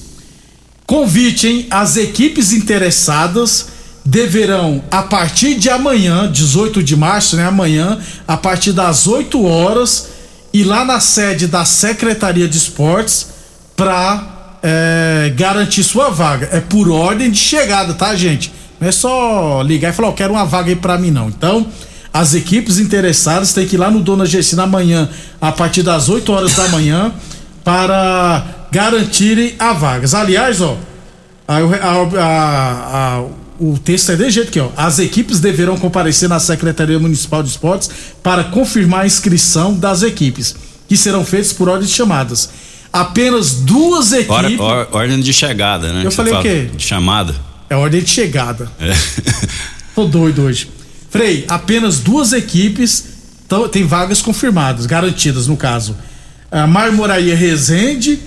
Convite, 0.86 1.46
hein? 1.46 1.66
As 1.70 1.96
equipes 1.96 2.52
interessadas 2.52 3.68
deverão, 4.04 4.82
a 4.90 5.02
partir 5.02 5.56
de 5.56 5.68
amanhã, 5.68 6.30
18 6.30 6.82
de 6.82 6.96
março, 6.96 7.36
né? 7.36 7.44
Amanhã, 7.44 7.98
a 8.26 8.36
partir 8.36 8.72
das 8.72 9.06
8 9.06 9.44
horas, 9.44 10.08
ir 10.52 10.64
lá 10.64 10.84
na 10.84 10.98
sede 11.00 11.46
da 11.46 11.64
Secretaria 11.64 12.48
de 12.48 12.56
Esportes 12.56 13.28
para 13.76 14.29
garantir 15.36 15.82
sua 15.84 16.10
vaga. 16.10 16.48
É 16.52 16.60
por 16.60 16.88
ordem 16.90 17.30
de 17.30 17.38
chegada, 17.38 17.94
tá, 17.94 18.14
gente? 18.14 18.52
Não 18.80 18.88
é 18.88 18.92
só 18.92 19.62
ligar 19.62 19.90
e 19.90 19.92
falar, 19.92 20.08
eu 20.08 20.12
quero 20.14 20.32
uma 20.32 20.44
vaga 20.44 20.70
aí 20.70 20.76
pra 20.76 20.96
mim, 20.98 21.10
não. 21.10 21.28
Então, 21.28 21.66
as 22.12 22.34
equipes 22.34 22.78
interessadas 22.78 23.52
têm 23.52 23.66
que 23.66 23.76
ir 23.76 23.78
lá 23.78 23.90
no 23.90 24.00
Dona 24.00 24.24
Gessina 24.26 24.62
amanhã, 24.64 25.08
a 25.40 25.52
partir 25.52 25.82
das 25.82 26.08
8 26.08 26.32
horas 26.32 26.54
da 26.54 26.68
manhã, 26.68 27.12
para 27.62 28.44
garantirem 28.70 29.54
a 29.58 29.72
vagas. 29.72 30.14
Aliás, 30.14 30.60
ó, 30.60 30.76
a- 31.46 31.58
a- 32.18 33.18
a- 33.18 33.24
o 33.58 33.76
texto 33.78 34.12
é 34.12 34.16
de 34.16 34.30
jeito 34.30 34.48
aqui, 34.48 34.60
ó. 34.60 34.68
As 34.76 34.98
equipes 34.98 35.40
deverão 35.40 35.76
comparecer 35.76 36.28
na 36.28 36.40
Secretaria 36.40 36.98
Municipal 36.98 37.42
de 37.42 37.50
Esportes 37.50 37.90
para 38.22 38.44
confirmar 38.44 39.02
a 39.02 39.06
inscrição 39.06 39.74
das 39.74 40.02
equipes, 40.02 40.56
que 40.88 40.96
serão 40.96 41.24
feitas 41.24 41.52
por 41.52 41.68
ordem 41.68 41.86
de 41.86 41.92
chamadas. 41.92 42.48
Apenas 42.92 43.52
duas 43.54 44.12
equipes. 44.12 44.58
Hora- 44.60 44.86
or- 44.90 44.96
ordem 44.96 45.20
de 45.20 45.32
chegada, 45.32 45.92
né? 45.92 46.04
Eu 46.04 46.10
falei 46.10 46.32
o 46.34 46.42
quê? 46.42 46.70
De 46.76 46.84
chamada. 46.84 47.34
É 47.68 47.76
ordem 47.76 48.02
de 48.02 48.10
chegada. 48.10 48.70
É. 48.80 48.92
Tô 49.94 50.06
doido 50.06 50.42
hoje. 50.42 50.68
Frei, 51.08 51.44
apenas 51.48 51.98
duas 52.00 52.32
equipes 52.32 53.04
tão- 53.48 53.68
têm 53.68 53.84
vagas 53.86 54.20
confirmadas, 54.22 54.86
garantidas 54.86 55.46
no 55.46 55.56
caso. 55.56 55.96
A 56.50 56.66
Marmoraria 56.66 57.36
Resende 57.36 58.18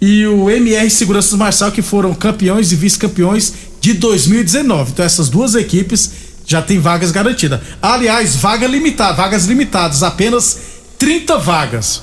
e 0.00 0.26
o 0.26 0.48
MR 0.50 0.88
Seguranças 0.90 1.34
Marçal, 1.34 1.70
que 1.72 1.82
foram 1.82 2.14
campeões 2.14 2.72
e 2.72 2.76
vice-campeões 2.76 3.52
de 3.80 3.92
2019. 3.94 4.92
Então 4.92 5.04
essas 5.04 5.28
duas 5.28 5.54
equipes 5.54 6.10
já 6.46 6.62
têm 6.62 6.78
vagas 6.78 7.10
garantidas. 7.12 7.60
Aliás, 7.82 8.36
vaga 8.36 8.66
limitada, 8.66 9.12
vagas 9.14 9.44
limitadas, 9.46 10.02
apenas 10.02 10.58
30 10.98 11.38
vagas. 11.38 12.02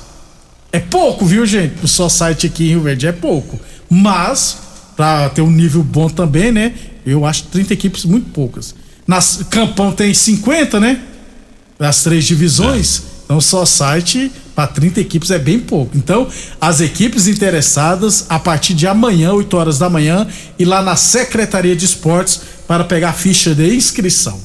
É 0.74 0.80
pouco, 0.80 1.24
viu, 1.24 1.46
gente? 1.46 1.84
O 1.84 1.86
só 1.86 2.08
site 2.08 2.48
aqui 2.48 2.64
em 2.64 2.68
Rio 2.70 2.80
Verde 2.80 3.06
é 3.06 3.12
pouco. 3.12 3.60
Mas, 3.88 4.56
pra 4.96 5.28
ter 5.28 5.40
um 5.40 5.48
nível 5.48 5.84
bom 5.84 6.08
também, 6.08 6.50
né? 6.50 6.74
Eu 7.06 7.24
acho 7.24 7.44
30 7.44 7.72
equipes 7.74 8.04
muito 8.04 8.30
poucas. 8.30 8.74
Nas 9.06 9.44
Campão 9.48 9.92
tem 9.92 10.12
50, 10.12 10.80
né? 10.80 11.00
Das 11.78 12.02
três 12.02 12.24
divisões. 12.24 13.02
Então, 13.24 13.40
só 13.40 13.64
site 13.64 14.32
para 14.52 14.66
30 14.66 15.00
equipes 15.00 15.30
é 15.30 15.38
bem 15.38 15.60
pouco. 15.60 15.96
Então, 15.96 16.26
as 16.60 16.80
equipes 16.80 17.28
interessadas, 17.28 18.26
a 18.28 18.40
partir 18.40 18.74
de 18.74 18.88
amanhã, 18.88 19.32
8 19.32 19.56
horas 19.56 19.78
da 19.78 19.88
manhã, 19.88 20.26
ir 20.58 20.64
lá 20.64 20.82
na 20.82 20.96
Secretaria 20.96 21.76
de 21.76 21.84
Esportes 21.84 22.40
para 22.66 22.82
pegar 22.82 23.10
a 23.10 23.12
ficha 23.12 23.54
de 23.54 23.76
inscrição. 23.76 24.40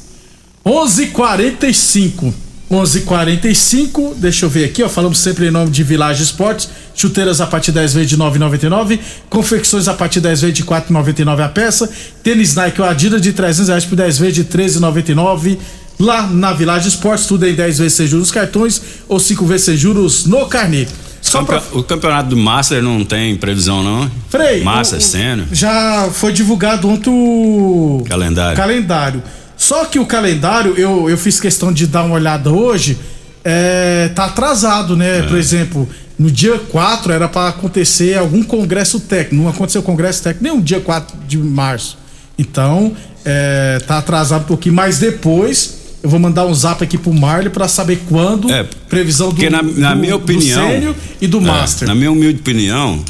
11:45 0.64 2.32
11:45 2.70 4.14
deixa 4.16 4.46
eu 4.46 4.50
ver 4.50 4.66
aqui, 4.66 4.84
ó, 4.84 4.90
falamos 4.90 5.20
sempre 5.20 5.48
em 5.48 5.52
nome 5.52 5.72
de 5.72 5.84
Village 5.84 6.24
Esportes, 6.24 6.70
chuteiras 6.96 7.42
a 7.42 7.48
partir 7.48 7.72
10 7.72 7.94
vezes 7.94 8.10
de 8.10 8.18
9,99, 8.18 9.00
confecções 9.30 9.88
a 9.88 9.94
partir 9.94 10.20
10 10.22 10.42
vezes 10.42 10.56
de 10.56 10.64
4,99 10.64 11.44
a 11.44 11.50
peça, 11.50 11.90
tênis 12.24 12.56
Nike 12.56 12.82
ou 12.82 12.88
Adidas 12.88 13.22
de 13.22 13.34
300 13.34 13.68
reais 13.70 13.86
por 13.86 13.96
10 13.96 14.18
vezes 14.20 14.36
de 14.36 14.44
13,99 14.46 15.58
lá 16.00 16.28
na 16.28 16.54
Village 16.54 16.88
Esportes, 16.90 17.26
tudo 17.26 17.46
em 17.48 17.54
10 17.54 17.80
vezes 17.80 17.94
sem 17.94 18.08
juros 18.08 18.28
nos 18.28 18.32
cartões 18.32 18.82
ou 19.08 19.20
5 19.20 19.46
vezes 19.46 19.66
sem 19.66 19.76
juros 19.78 20.26
no 20.26 20.46
carnê. 20.46 20.88
Só 21.22 21.44
pra... 21.44 21.62
O 21.74 21.84
campeonato 21.84 22.30
do 22.30 22.38
Master 22.38 22.82
não 22.82 23.04
tem 23.04 23.36
previsão, 23.36 23.84
não? 23.84 24.10
Frei, 24.30 24.64
Master, 24.64 25.00
o- 25.00 25.02
Sênior, 25.02 25.48
já 25.52 26.10
foi 26.14 26.32
divulgado 26.32 26.88
ontem 26.88 27.10
o 27.10 28.02
calendário. 28.08 28.56
calendário. 28.56 29.22
Só 29.60 29.84
que 29.86 30.00
o 30.00 30.06
calendário, 30.06 30.74
eu, 30.78 31.10
eu 31.10 31.18
fiz 31.18 31.38
questão 31.40 31.72
de 31.72 31.86
dar 31.86 32.04
uma 32.04 32.16
olhada 32.16 32.50
hoje, 32.50 32.98
é, 33.44 34.10
tá 34.16 34.26
atrasado, 34.26 34.96
né? 34.96 35.22
Por 35.24 35.38
exemplo, 35.38 35.88
no 36.18 36.32
dia 36.32 36.58
4 36.58 37.12
era 37.12 37.28
para 37.28 37.50
acontecer 37.50 38.18
algum 38.18 38.42
congresso 38.42 39.02
técnico. 39.02 39.44
Não 39.44 39.50
aconteceu 39.50 39.84
congresso 39.84 40.24
técnico 40.24 40.44
nem 40.46 40.56
no 40.56 40.64
dia 40.64 40.80
4 40.80 41.18
de 41.28 41.38
março. 41.38 41.98
Então, 42.38 42.94
é, 43.26 43.80
tá 43.86 43.98
atrasado 43.98 44.44
um 44.44 44.46
pouquinho. 44.46 44.76
Mas 44.76 44.98
depois 44.98 45.78
eu 46.02 46.10
vou 46.10 46.20
mandar 46.20 46.46
um 46.46 46.54
zap 46.54 46.82
aqui 46.82 46.98
pro 46.98 47.14
Marley 47.14 47.50
para 47.50 47.68
saber 47.68 48.02
quando. 48.08 48.50
É, 48.50 48.64
previsão 48.88 49.34
do, 49.34 49.50
na, 49.50 49.62
na 49.62 49.94
do- 49.94 50.00
minha 50.00 50.14
do 50.14 50.24
opinião. 50.24 50.70
sênior 50.70 50.96
e 51.20 51.28
do 51.28 51.40
é, 51.40 51.42
Master. 51.42 51.86
Na 51.86 51.94
minha 51.96 52.12
humilde 52.12 52.40
opinião, 52.40 53.04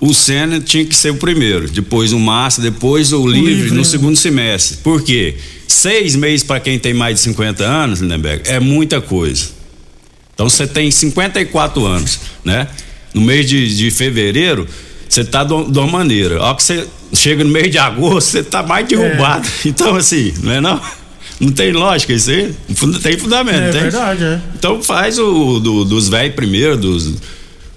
o 0.00 0.14
Senna 0.14 0.60
tinha 0.60 0.84
que 0.84 0.94
ser 0.94 1.10
o 1.10 1.16
primeiro, 1.16 1.68
depois 1.68 2.12
o 2.12 2.18
Master, 2.18 2.62
depois 2.64 3.12
o, 3.12 3.26
livre, 3.26 3.52
livre, 3.54 3.70
no 3.70 3.78
né? 3.78 3.84
segundo 3.84 4.16
semestre. 4.16 4.76
Por 4.78 5.02
quê? 5.02 5.36
Seis 5.66 6.14
meses 6.14 6.44
para 6.44 6.60
quem 6.60 6.78
tem 6.78 6.94
mais 6.94 7.16
de 7.16 7.22
50 7.22 7.64
anos, 7.64 8.00
Lindenberg, 8.00 8.42
é 8.48 8.60
muita 8.60 9.00
coisa. 9.00 9.48
Então 10.34 10.48
você 10.48 10.66
tem 10.66 10.90
54 10.90 11.84
anos, 11.84 12.20
né? 12.44 12.68
No 13.12 13.20
mês 13.20 13.48
de, 13.48 13.76
de 13.76 13.90
fevereiro, 13.90 14.68
você 15.08 15.24
tá 15.24 15.42
de 15.42 15.52
uma 15.52 15.86
maneira. 15.86 16.48
A 16.48 16.54
que 16.54 16.62
você 16.62 16.86
chega 17.12 17.42
no 17.42 17.50
mês 17.50 17.70
de 17.70 17.78
agosto, 17.78 18.28
você 18.30 18.42
tá 18.42 18.62
mais 18.62 18.86
derrubado. 18.86 19.48
Então, 19.66 19.96
assim, 19.96 20.32
não 20.42 20.52
é 20.52 20.60
não? 20.60 20.80
Não 21.40 21.50
tem 21.52 21.72
lógica 21.72 22.12
isso 22.12 22.30
aí? 22.30 22.54
Tem 23.02 23.16
fundamento, 23.18 23.58
É 23.58 23.70
tem? 23.72 23.80
verdade, 23.82 24.22
é. 24.24 24.40
Então 24.56 24.82
faz 24.82 25.18
o 25.18 25.58
do- 25.58 25.84
dos 25.84 26.08
velhos 26.08 26.34
primeiro, 26.34 26.76
dos, 26.76 27.14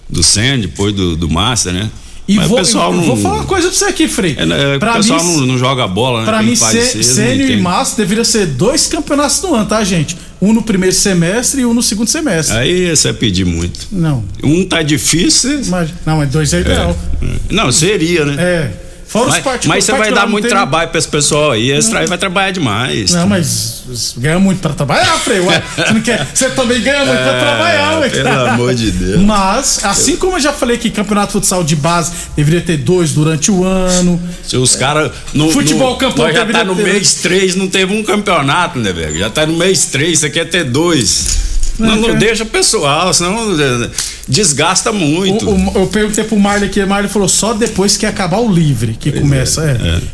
do 0.09 0.21
Sen, 0.23 0.59
depois 0.59 0.93
do, 0.93 1.15
do 1.15 1.29
Master, 1.29 1.73
né? 1.73 1.89
E 2.31 2.35
Mas 2.35 2.47
vou, 2.47 2.57
pessoal 2.57 2.93
não. 2.93 3.03
vou 3.03 3.17
falar 3.17 3.35
uma 3.39 3.45
coisa 3.45 3.67
pra 3.67 3.77
você 3.77 3.85
aqui, 3.85 4.07
Frei. 4.07 4.35
é, 4.38 4.45
né, 4.45 4.79
Pra 4.79 4.93
o 4.93 4.95
pessoal 4.97 5.21
mim, 5.23 5.38
não, 5.38 5.45
não 5.47 5.57
joga 5.57 5.85
bola, 5.88 6.19
né? 6.21 6.25
Pra 6.25 6.38
Quem 6.39 6.47
mim, 6.47 6.55
sênior 6.55 7.50
e 7.50 7.57
master 7.61 7.97
deveria 8.05 8.23
ser 8.23 8.45
dois 8.45 8.88
campeonatos 8.88 9.41
no 9.41 9.53
ano, 9.55 9.65
tá, 9.65 9.83
gente? 9.83 10.15
Um 10.41 10.53
no 10.53 10.61
primeiro 10.61 10.95
semestre 10.95 11.61
e 11.61 11.65
um 11.65 11.73
no 11.73 11.83
segundo 11.83 12.07
semestre. 12.07 12.55
Aí 12.57 12.89
você 12.95 13.09
é 13.09 13.13
pedir 13.13 13.45
muito. 13.45 13.88
Não, 13.91 14.23
Um 14.43 14.63
tá 14.65 14.81
difícil. 14.81 15.61
mas, 15.67 15.89
não, 16.05 16.17
mas 16.17 16.29
dois 16.29 16.53
é 16.53 16.61
ideal. 16.61 16.97
é. 17.21 17.25
Não, 17.53 17.71
seria, 17.71 18.25
né? 18.25 18.35
É. 18.41 18.71
Fora 19.11 19.25
os 19.25 19.31
Mas, 19.33 19.43
partic- 19.43 19.67
mas 19.67 19.83
você 19.83 19.91
vai 19.91 20.09
dar 20.13 20.21
não 20.21 20.29
muito 20.29 20.43
tem- 20.45 20.51
trabalho 20.51 20.89
pra 20.89 20.97
esse 20.97 21.07
pessoal 21.09 21.51
aí. 21.51 21.69
Esse 21.69 21.93
aí 21.97 22.07
vai 22.07 22.17
trabalhar 22.17 22.51
demais. 22.51 23.11
Não, 23.11 23.27
mas 23.27 23.83
ganha 24.15 24.39
muito 24.39 24.59
pra 24.61 24.71
trabalhar, 24.73 25.17
Frei. 25.19 25.41
Ué, 25.41 25.61
Você, 25.75 25.93
não 25.93 26.01
quer, 26.01 26.27
você 26.33 26.49
também 26.51 26.79
ganha 26.81 27.03
muito 27.03 27.17
pra 27.21 27.31
É, 27.35 27.39
trabalhar, 27.41 27.99
ué. 27.99 28.09
pelo 28.09 28.29
amor 28.29 28.73
de 28.73 28.89
Deus. 28.89 29.21
Mas, 29.21 29.83
assim 29.83 30.15
como 30.15 30.37
eu 30.37 30.39
já 30.39 30.53
falei 30.53 30.77
que 30.77 30.89
campeonato 30.89 31.27
de 31.27 31.33
futsal 31.33 31.61
de 31.61 31.75
base 31.75 32.13
deveria 32.37 32.61
ter 32.61 32.77
dois 32.77 33.11
durante 33.11 33.51
o 33.51 33.65
ano. 33.65 34.21
Se 34.43 34.55
os 34.55 34.77
caras. 34.77 35.11
no- 35.33 35.51
Futebol 35.51 35.91
no- 35.91 35.97
campo 35.97 36.17
Nós 36.17 36.33
já 36.33 36.45
tá 36.45 36.63
no 36.63 36.73
ter- 36.75 36.83
mês 36.83 37.15
3, 37.15 37.53
não 37.57 37.67
teve 37.67 37.93
um 37.93 38.03
campeonato, 38.03 38.79
né, 38.79 38.93
velho? 38.93 39.19
Já 39.19 39.29
tá 39.29 39.45
no 39.45 39.57
mês 39.57 39.85
3, 39.87 40.19
você 40.19 40.29
quer 40.29 40.45
ter 40.45 40.63
dois. 40.63 41.50
Não, 41.79 41.95
não 41.95 42.15
deixa 42.15 42.45
pessoal, 42.45 43.13
senão 43.13 43.51
eh, 43.59 43.89
desgasta 44.27 44.91
muito. 44.91 45.49
O- 45.49 45.55
o- 45.55 45.81
eu 45.81 45.87
perguntei 45.87 46.23
pro 46.23 46.37
Marley 46.39 46.69
aqui, 46.69 46.81
o 46.81 46.87
Marley 46.87 47.09
falou 47.09 47.27
só 47.27 47.53
depois 47.53 47.97
que 47.97 48.05
acabar 48.05 48.37
o 48.39 48.51
livre 48.51 48.93
que 48.99 49.11
começa. 49.11 49.61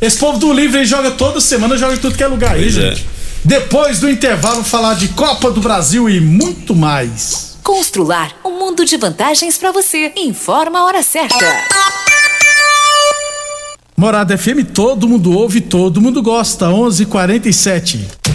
É, 0.02 0.06
Esse 0.06 0.18
povo 0.18 0.38
do 0.38 0.54
livre 0.54 0.80
aí 0.80 0.86
joga 0.86 1.12
toda 1.12 1.42
semana, 1.42 1.78
joga 1.78 1.96
em 1.96 1.98
tudo 1.98 2.16
que 2.16 2.24
é 2.24 2.28
lugar 2.28 2.56
aí, 2.56 2.62
Pois 2.64 2.78
é. 2.78 2.90
gente. 2.92 3.06
Depois 3.44 4.00
do 4.00 4.10
intervalo, 4.10 4.64
falar 4.64 4.96
de 4.96 5.10
Copa 5.10 5.52
do 5.52 5.62
Brasil 5.62 6.10
e 6.10 6.20
muito 6.20 6.76
mais. 6.76 7.58
Constrular 7.64 8.32
um 8.46 8.58
mundo 8.60 8.86
de 8.86 8.96
vantagens 8.98 9.58
para 9.58 9.72
você. 9.72 10.12
Informa 10.16 10.80
a 10.80 10.86
hora 10.86 11.04
certa. 11.04 11.36
Morada 13.96 14.38
FM, 14.38 14.64
todo 14.74 15.08
mundo 15.08 15.32
ouve, 15.36 15.60
todo 15.60 16.00
mundo 16.00 16.22
gosta. 16.22 16.68
11:47. 16.70 18.00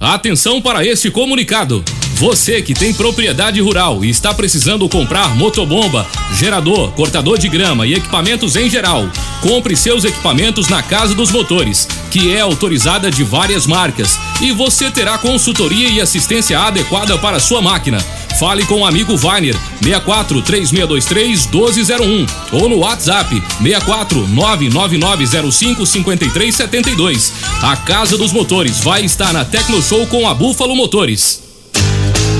Atenção 0.00 0.60
para 0.60 0.84
este 0.84 1.12
comunicado. 1.12 1.84
Você 2.20 2.60
que 2.60 2.74
tem 2.74 2.92
propriedade 2.92 3.62
rural 3.62 4.04
e 4.04 4.10
está 4.10 4.34
precisando 4.34 4.86
comprar 4.90 5.34
motobomba, 5.34 6.06
gerador, 6.34 6.92
cortador 6.92 7.38
de 7.38 7.48
grama 7.48 7.86
e 7.86 7.94
equipamentos 7.94 8.56
em 8.56 8.68
geral, 8.68 9.08
compre 9.40 9.74
seus 9.74 10.04
equipamentos 10.04 10.68
na 10.68 10.82
Casa 10.82 11.14
dos 11.14 11.30
Motores, 11.30 11.88
que 12.10 12.34
é 12.34 12.40
autorizada 12.40 13.10
de 13.10 13.24
várias 13.24 13.66
marcas, 13.66 14.18
e 14.38 14.52
você 14.52 14.90
terá 14.90 15.16
consultoria 15.16 15.88
e 15.88 15.98
assistência 15.98 16.60
adequada 16.60 17.16
para 17.16 17.40
sua 17.40 17.62
máquina. 17.62 17.98
Fale 18.38 18.66
com 18.66 18.80
o 18.80 18.86
amigo 18.86 19.16
Vainer 19.16 19.56
64 19.82 20.42
3623 20.42 21.46
1201 21.46 22.26
ou 22.52 22.68
no 22.68 22.80
WhatsApp 22.80 23.42
64 23.62 24.28
99905 24.28 25.86
5372. 25.86 27.32
A 27.62 27.78
Casa 27.78 28.18
dos 28.18 28.30
Motores 28.30 28.78
vai 28.80 29.06
estar 29.06 29.32
na 29.32 29.42
Tecno 29.42 29.82
Show 29.82 30.06
com 30.06 30.28
a 30.28 30.34
Búfalo 30.34 30.76
Motores. 30.76 31.49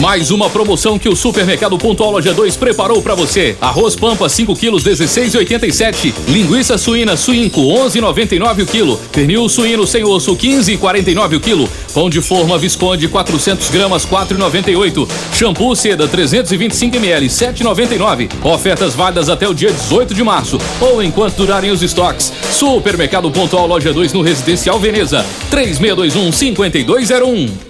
Mais 0.00 0.30
uma 0.30 0.48
promoção 0.48 0.98
que 0.98 1.10
o 1.10 1.14
Supermercado 1.14 1.76
Pontual 1.76 2.12
Loja 2.12 2.32
2 2.32 2.56
preparou 2.56 3.02
para 3.02 3.14
você. 3.14 3.54
Arroz 3.60 3.94
Pampa 3.94 4.30
5 4.30 4.56
quilos 4.56 4.82
16,87. 4.82 6.14
Linguiça 6.26 6.78
suína 6.78 7.18
suinco 7.18 7.60
11,99 7.60 8.62
o 8.62 8.66
quilo. 8.66 8.98
Pernil 9.12 9.46
suíno 9.46 9.86
sem 9.86 10.02
osso 10.02 10.34
15,49 10.34 11.36
o 11.36 11.40
quilo. 11.40 11.68
Pão 11.92 12.08
de 12.08 12.22
forma 12.22 12.56
Visconde 12.56 13.08
400 13.08 13.68
gramas 13.68 14.06
4,98. 14.06 15.06
Shampoo 15.34 15.76
seda 15.76 16.08
325 16.08 16.96
ml 16.96 17.26
7,99. 17.26 18.30
Ofertas 18.42 18.94
válidas 18.94 19.28
até 19.28 19.46
o 19.46 19.52
dia 19.52 19.70
18 19.70 20.14
de 20.14 20.24
março 20.24 20.56
ou 20.80 21.02
enquanto 21.02 21.36
durarem 21.36 21.70
os 21.70 21.82
estoques. 21.82 22.32
Supermercado 22.50 23.30
Pontual 23.30 23.66
Loja 23.66 23.92
2 23.92 24.14
no 24.14 24.22
Residencial 24.22 24.80
Veneza 24.80 25.26
3621 25.50 26.32
5201. 26.32 27.69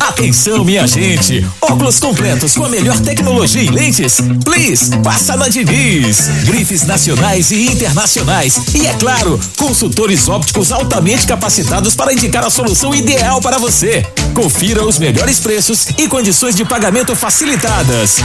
Atenção, 0.00 0.64
minha 0.64 0.86
gente! 0.86 1.46
Óculos 1.60 2.00
completos 2.00 2.54
com 2.54 2.64
a 2.64 2.68
melhor 2.70 2.98
tecnologia 3.00 3.62
em 3.62 3.70
lentes? 3.70 4.16
Please, 4.44 4.90
passa 5.04 5.36
na 5.36 5.46
Diniz! 5.48 6.26
Grifes 6.44 6.84
nacionais 6.84 7.50
e 7.50 7.66
internacionais. 7.66 8.58
E 8.74 8.86
é 8.86 8.94
claro, 8.94 9.38
consultores 9.58 10.26
ópticos 10.26 10.72
altamente 10.72 11.26
capacitados 11.26 11.94
para 11.94 12.14
indicar 12.14 12.44
a 12.44 12.50
solução 12.50 12.94
ideal 12.94 13.40
para 13.42 13.58
você. 13.58 14.04
Confira 14.34 14.84
os 14.84 14.98
melhores 14.98 15.38
preços 15.38 15.88
e 15.98 16.08
condições 16.08 16.54
de 16.54 16.64
pagamento 16.64 17.14
facilitadas. 17.14 18.16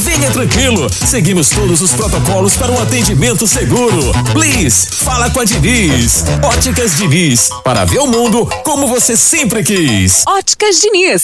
Venha 0.00 0.30
tranquilo, 0.30 0.88
seguimos 1.06 1.48
todos 1.48 1.80
os 1.82 1.90
protocolos 1.92 2.56
para 2.56 2.70
um 2.70 2.80
atendimento 2.80 3.46
seguro. 3.46 4.12
Please, 4.32 4.86
fala 4.92 5.28
com 5.30 5.40
a 5.40 5.44
Diniz. 5.44 6.24
Óticas 6.42 6.96
Diniz, 6.96 7.48
para 7.64 7.84
ver 7.84 7.98
o 7.98 8.06
mundo 8.06 8.46
como 8.62 8.86
você 8.86 9.16
sempre 9.16 9.64
quis. 9.64 10.22
Óticas 10.26 10.80
Diniz, 10.80 11.23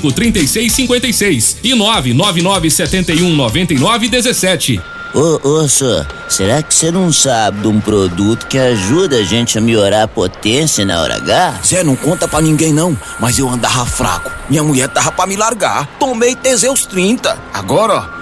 40 0.00 0.10
45 0.10 0.12
36 0.12 0.72
56 0.72 1.56
e 1.62 1.74
999 1.74 2.70
71 2.70 3.34
99 3.34 4.08
17. 4.08 4.80
Ô, 5.12 5.40
ô, 5.42 5.68
senhor, 5.68 6.06
será 6.28 6.62
que 6.62 6.72
você 6.72 6.92
não 6.92 7.12
sabe 7.12 7.62
de 7.62 7.66
um 7.66 7.80
produto 7.80 8.46
que 8.46 8.56
ajuda 8.56 9.16
a 9.16 9.24
gente 9.24 9.58
a 9.58 9.60
melhorar 9.60 10.04
a 10.04 10.08
potência 10.08 10.84
na 10.84 11.00
hora 11.00 11.16
H? 11.16 11.60
Zé, 11.66 11.82
não 11.82 11.96
conta 11.96 12.28
pra 12.28 12.40
ninguém 12.40 12.72
não, 12.72 12.96
mas 13.18 13.36
eu 13.36 13.48
andava 13.48 13.84
fraco. 13.86 14.30
Minha 14.48 14.62
mulher 14.62 14.88
tava 14.88 15.10
pra 15.10 15.26
me 15.26 15.34
largar. 15.34 15.84
Tomei 15.98 16.36
Teseus 16.36 16.86
30. 16.86 17.36
Agora, 17.52 17.94
ó, 17.94 18.19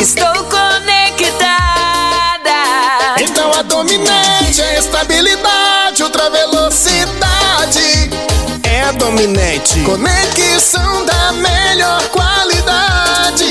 Estou 0.00 0.32
conectada. 0.44 1.50
Então 3.20 3.52
a 3.52 3.60
dominante 3.60 4.62
é 4.62 4.78
estabilidade, 4.78 6.02
ultra 6.02 6.30
velocidade. 6.30 8.08
É 8.62 8.90
dominante. 8.94 9.80
Conexão 9.80 11.04
da 11.04 11.32
melhor 11.32 12.02
qualidade. 12.08 13.44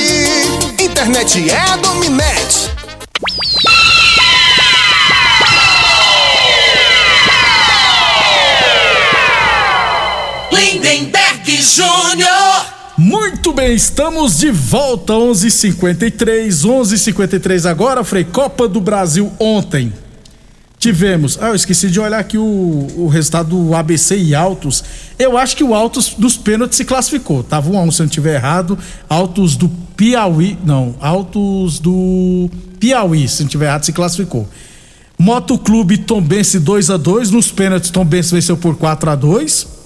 Internet 0.79 1.51
é 1.51 1.77
dominante. 1.77 2.71
Bem, 13.59 13.73
estamos 13.73 14.37
de 14.37 14.51
volta, 14.51 15.11
11:53, 15.11 16.63
11:53 16.63 17.65
agora, 17.65 18.05
Frei 18.05 18.23
Copa 18.23 18.69
do 18.69 18.79
Brasil 18.79 19.33
ontem. 19.37 19.91
Tivemos, 20.77 21.37
ah, 21.41 21.49
eu 21.49 21.55
esqueci 21.55 21.89
de 21.89 21.99
olhar 21.99 22.19
aqui 22.19 22.37
o, 22.37 22.87
o 22.95 23.07
resultado 23.09 23.49
do 23.49 23.75
ABC 23.75 24.17
e 24.17 24.33
Altos. 24.33 24.81
Eu 25.17 25.37
acho 25.37 25.57
que 25.57 25.63
o 25.63 25.75
Altos 25.75 26.13
dos 26.17 26.37
pênaltis 26.37 26.77
se 26.77 26.85
classificou. 26.85 27.43
Tava 27.43 27.69
1 27.69 27.77
a 27.77 27.81
1 27.81 27.91
se 27.91 28.01
eu 28.01 28.05
não 28.05 28.09
tiver 28.09 28.35
errado. 28.35 28.79
Altos 29.09 29.57
do 29.57 29.67
Piauí, 29.67 30.57
não, 30.63 30.95
Altos 31.01 31.79
do 31.79 32.49
Piauí, 32.79 33.27
se 33.27 33.43
não 33.43 33.49
tiver 33.49 33.65
errado, 33.65 33.83
se 33.83 33.91
classificou. 33.91 34.47
Motoclube 35.17 35.97
Tombense 35.97 36.59
2 36.59 36.89
a 36.91 36.95
2 36.95 37.31
nos 37.31 37.51
pênaltis 37.51 37.89
Tombense 37.89 38.33
venceu 38.33 38.55
por 38.55 38.77
4 38.77 39.09
a 39.09 39.15
2 39.15 39.78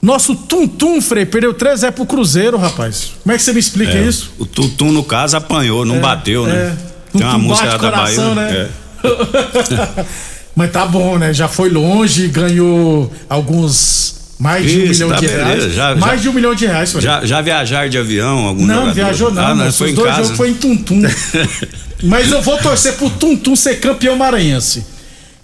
Nosso 0.00 0.34
Tum 0.34 0.66
Tum, 0.68 1.00
Frei, 1.02 1.26
perdeu 1.26 1.52
3 1.52 1.82
é 1.84 1.90
pro 1.90 2.06
Cruzeiro, 2.06 2.56
rapaz. 2.56 3.12
Como 3.22 3.32
é 3.34 3.36
que 3.36 3.42
você 3.42 3.52
me 3.52 3.58
explica 3.58 3.92
É, 3.94 4.02
isso? 4.02 4.30
O 4.38 4.46
Tutum, 4.46 4.92
no 4.92 5.02
caso, 5.02 5.36
apanhou, 5.36 5.84
não 5.84 5.96
É, 5.96 6.00
bateu, 6.00 6.46
né? 6.46 6.76
é. 7.14 7.18
Tem 7.18 7.26
uma 7.26 7.38
música 7.38 7.68
da 7.68 7.78
coração, 7.78 8.34
Bahia. 8.34 8.52
né? 8.52 8.68
é. 9.04 10.04
Mas 10.54 10.70
tá 10.72 10.84
bom, 10.86 11.18
né? 11.18 11.32
Já 11.32 11.48
foi 11.48 11.68
longe, 11.68 12.28
ganhou 12.28 13.12
alguns. 13.28 14.16
Mais 14.40 14.64
de 14.70 14.78
um 14.78 14.82
Isso, 14.84 14.92
milhão 14.92 15.08
tá 15.10 15.16
de 15.16 15.26
beleza, 15.26 15.44
reais. 15.56 15.74
já- 15.74 15.96
mais 15.96 16.12
já- 16.12 16.22
de 16.22 16.28
um 16.28 16.32
milhão 16.32 16.54
de 16.54 16.64
reais, 16.66 16.92
Frei. 16.92 17.02
Já, 17.02 17.24
já 17.26 17.40
viajaram 17.40 17.88
de 17.88 17.98
avião? 17.98 18.38
Algum 18.46 18.64
Não, 18.66 18.74
jogador? 18.74 18.94
viajou 18.94 19.30
não, 19.32 19.42
Ah, 19.44 19.54
não, 19.54 19.72
foi 19.72 19.86
Os 19.88 19.92
em 19.92 19.96
dois 19.96 20.08
casa. 20.10 20.22
jogos 20.22 20.36
foi 20.36 20.50
em 20.50 20.54
Tuntum. 20.54 21.02
Mas 22.04 22.30
eu 22.30 22.40
vou 22.40 22.56
torcer 22.58 22.92
pro 22.92 23.10
Tuntum 23.10 23.56
ser 23.56 23.80
campeão 23.80 24.14
maranhense. 24.16 24.84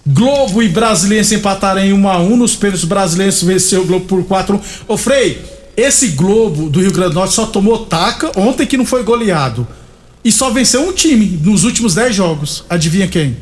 Globo 0.05 0.61
e 0.61 0.69
Brasiliense 0.69 1.35
empataram 1.35 1.81
em 1.81 1.91
1 1.91 2.09
a 2.09 2.19
1 2.19 2.37
nos 2.37 2.55
pênaltis 2.55 2.85
brasileiros 2.85 3.41
venceu 3.41 3.81
o 3.81 3.85
Globo 3.85 4.05
por 4.05 4.23
4 4.23 4.55
a 4.55 4.57
1. 4.57 4.61
Ô 4.87 4.97
Frei, 4.97 5.43
esse 5.75 6.09
Globo 6.09 6.69
do 6.69 6.79
Rio 6.79 6.91
Grande 6.91 7.13
do 7.13 7.15
Norte 7.15 7.33
só 7.33 7.45
tomou 7.47 7.85
taca 7.85 8.31
ontem 8.39 8.67
que 8.67 8.77
não 8.77 8.85
foi 8.85 9.03
goleado. 9.03 9.67
E 10.23 10.31
só 10.31 10.49
venceu 10.49 10.87
um 10.87 10.91
time 10.91 11.39
nos 11.43 11.63
últimos 11.63 11.95
10 11.95 12.15
jogos. 12.15 12.63
Adivinha 12.69 13.07
quem? 13.07 13.37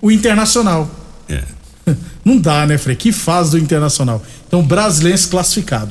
O 0.00 0.10
Internacional. 0.10 0.88
É. 1.28 1.42
Não 2.24 2.38
dá, 2.38 2.64
né, 2.64 2.78
Frei? 2.78 2.94
Que 2.94 3.10
fase 3.10 3.52
do 3.52 3.58
Internacional. 3.58 4.22
Então, 4.46 4.62
brasileiro 4.62 5.18
classificado. 5.28 5.90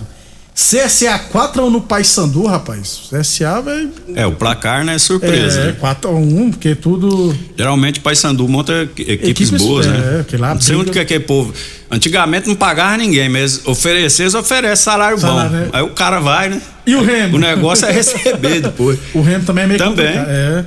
CSA 0.60 1.20
4x1 1.32 1.70
no 1.70 1.82
Paysandu, 1.82 2.48
rapaz. 2.48 3.02
CSA 3.12 3.62
vai. 3.62 3.88
É, 4.16 4.26
o 4.26 4.32
placar, 4.32 4.84
né? 4.84 4.96
É 4.96 4.98
surpresa. 4.98 5.60
É, 5.60 5.66
né? 5.68 5.76
4x1, 5.80 6.50
porque 6.50 6.74
tudo. 6.74 7.38
Geralmente 7.56 8.00
Paysandu 8.00 8.48
monta 8.50 8.74
equi- 8.82 9.04
equipes, 9.04 9.50
Equipes, 9.50 9.62
boas, 9.62 9.86
é, 9.86 9.90
né? 9.92 10.26
que 10.28 10.36
lá 10.36 10.56
não 10.56 10.60
sei 10.62 10.70
briga- 10.76 10.82
onde 10.82 10.92
que 10.94 10.98
é 11.00 11.02
aquele 11.04 11.20
povo. 11.26 11.54
Antigamente 11.92 12.48
não 12.48 12.56
pagava 12.56 12.98
ninguém, 12.98 13.30
mas 13.30 13.68
oferecer, 13.68 14.24
eles 14.24 14.34
oferecem 14.34 14.76
salário, 14.84 15.20
Salário, 15.20 15.52
bom. 15.52 15.56
né? 15.58 15.70
Aí 15.74 15.84
o 15.84 15.92
cara 15.92 16.20
vai, 16.20 16.50
né? 16.50 16.60
E 16.88 16.96
o 16.96 17.04
Remo? 17.04 17.36
O 17.38 17.40
negócio 17.40 17.86
é 17.86 17.92
receber 17.92 18.60
depois. 18.60 18.98
O 19.14 19.22
Remo 19.22 19.46
também 19.46 19.66
é 19.66 19.68
meio 19.68 19.78
Também. 19.80 20.08
complicado. 20.08 20.28
É. 20.28 20.66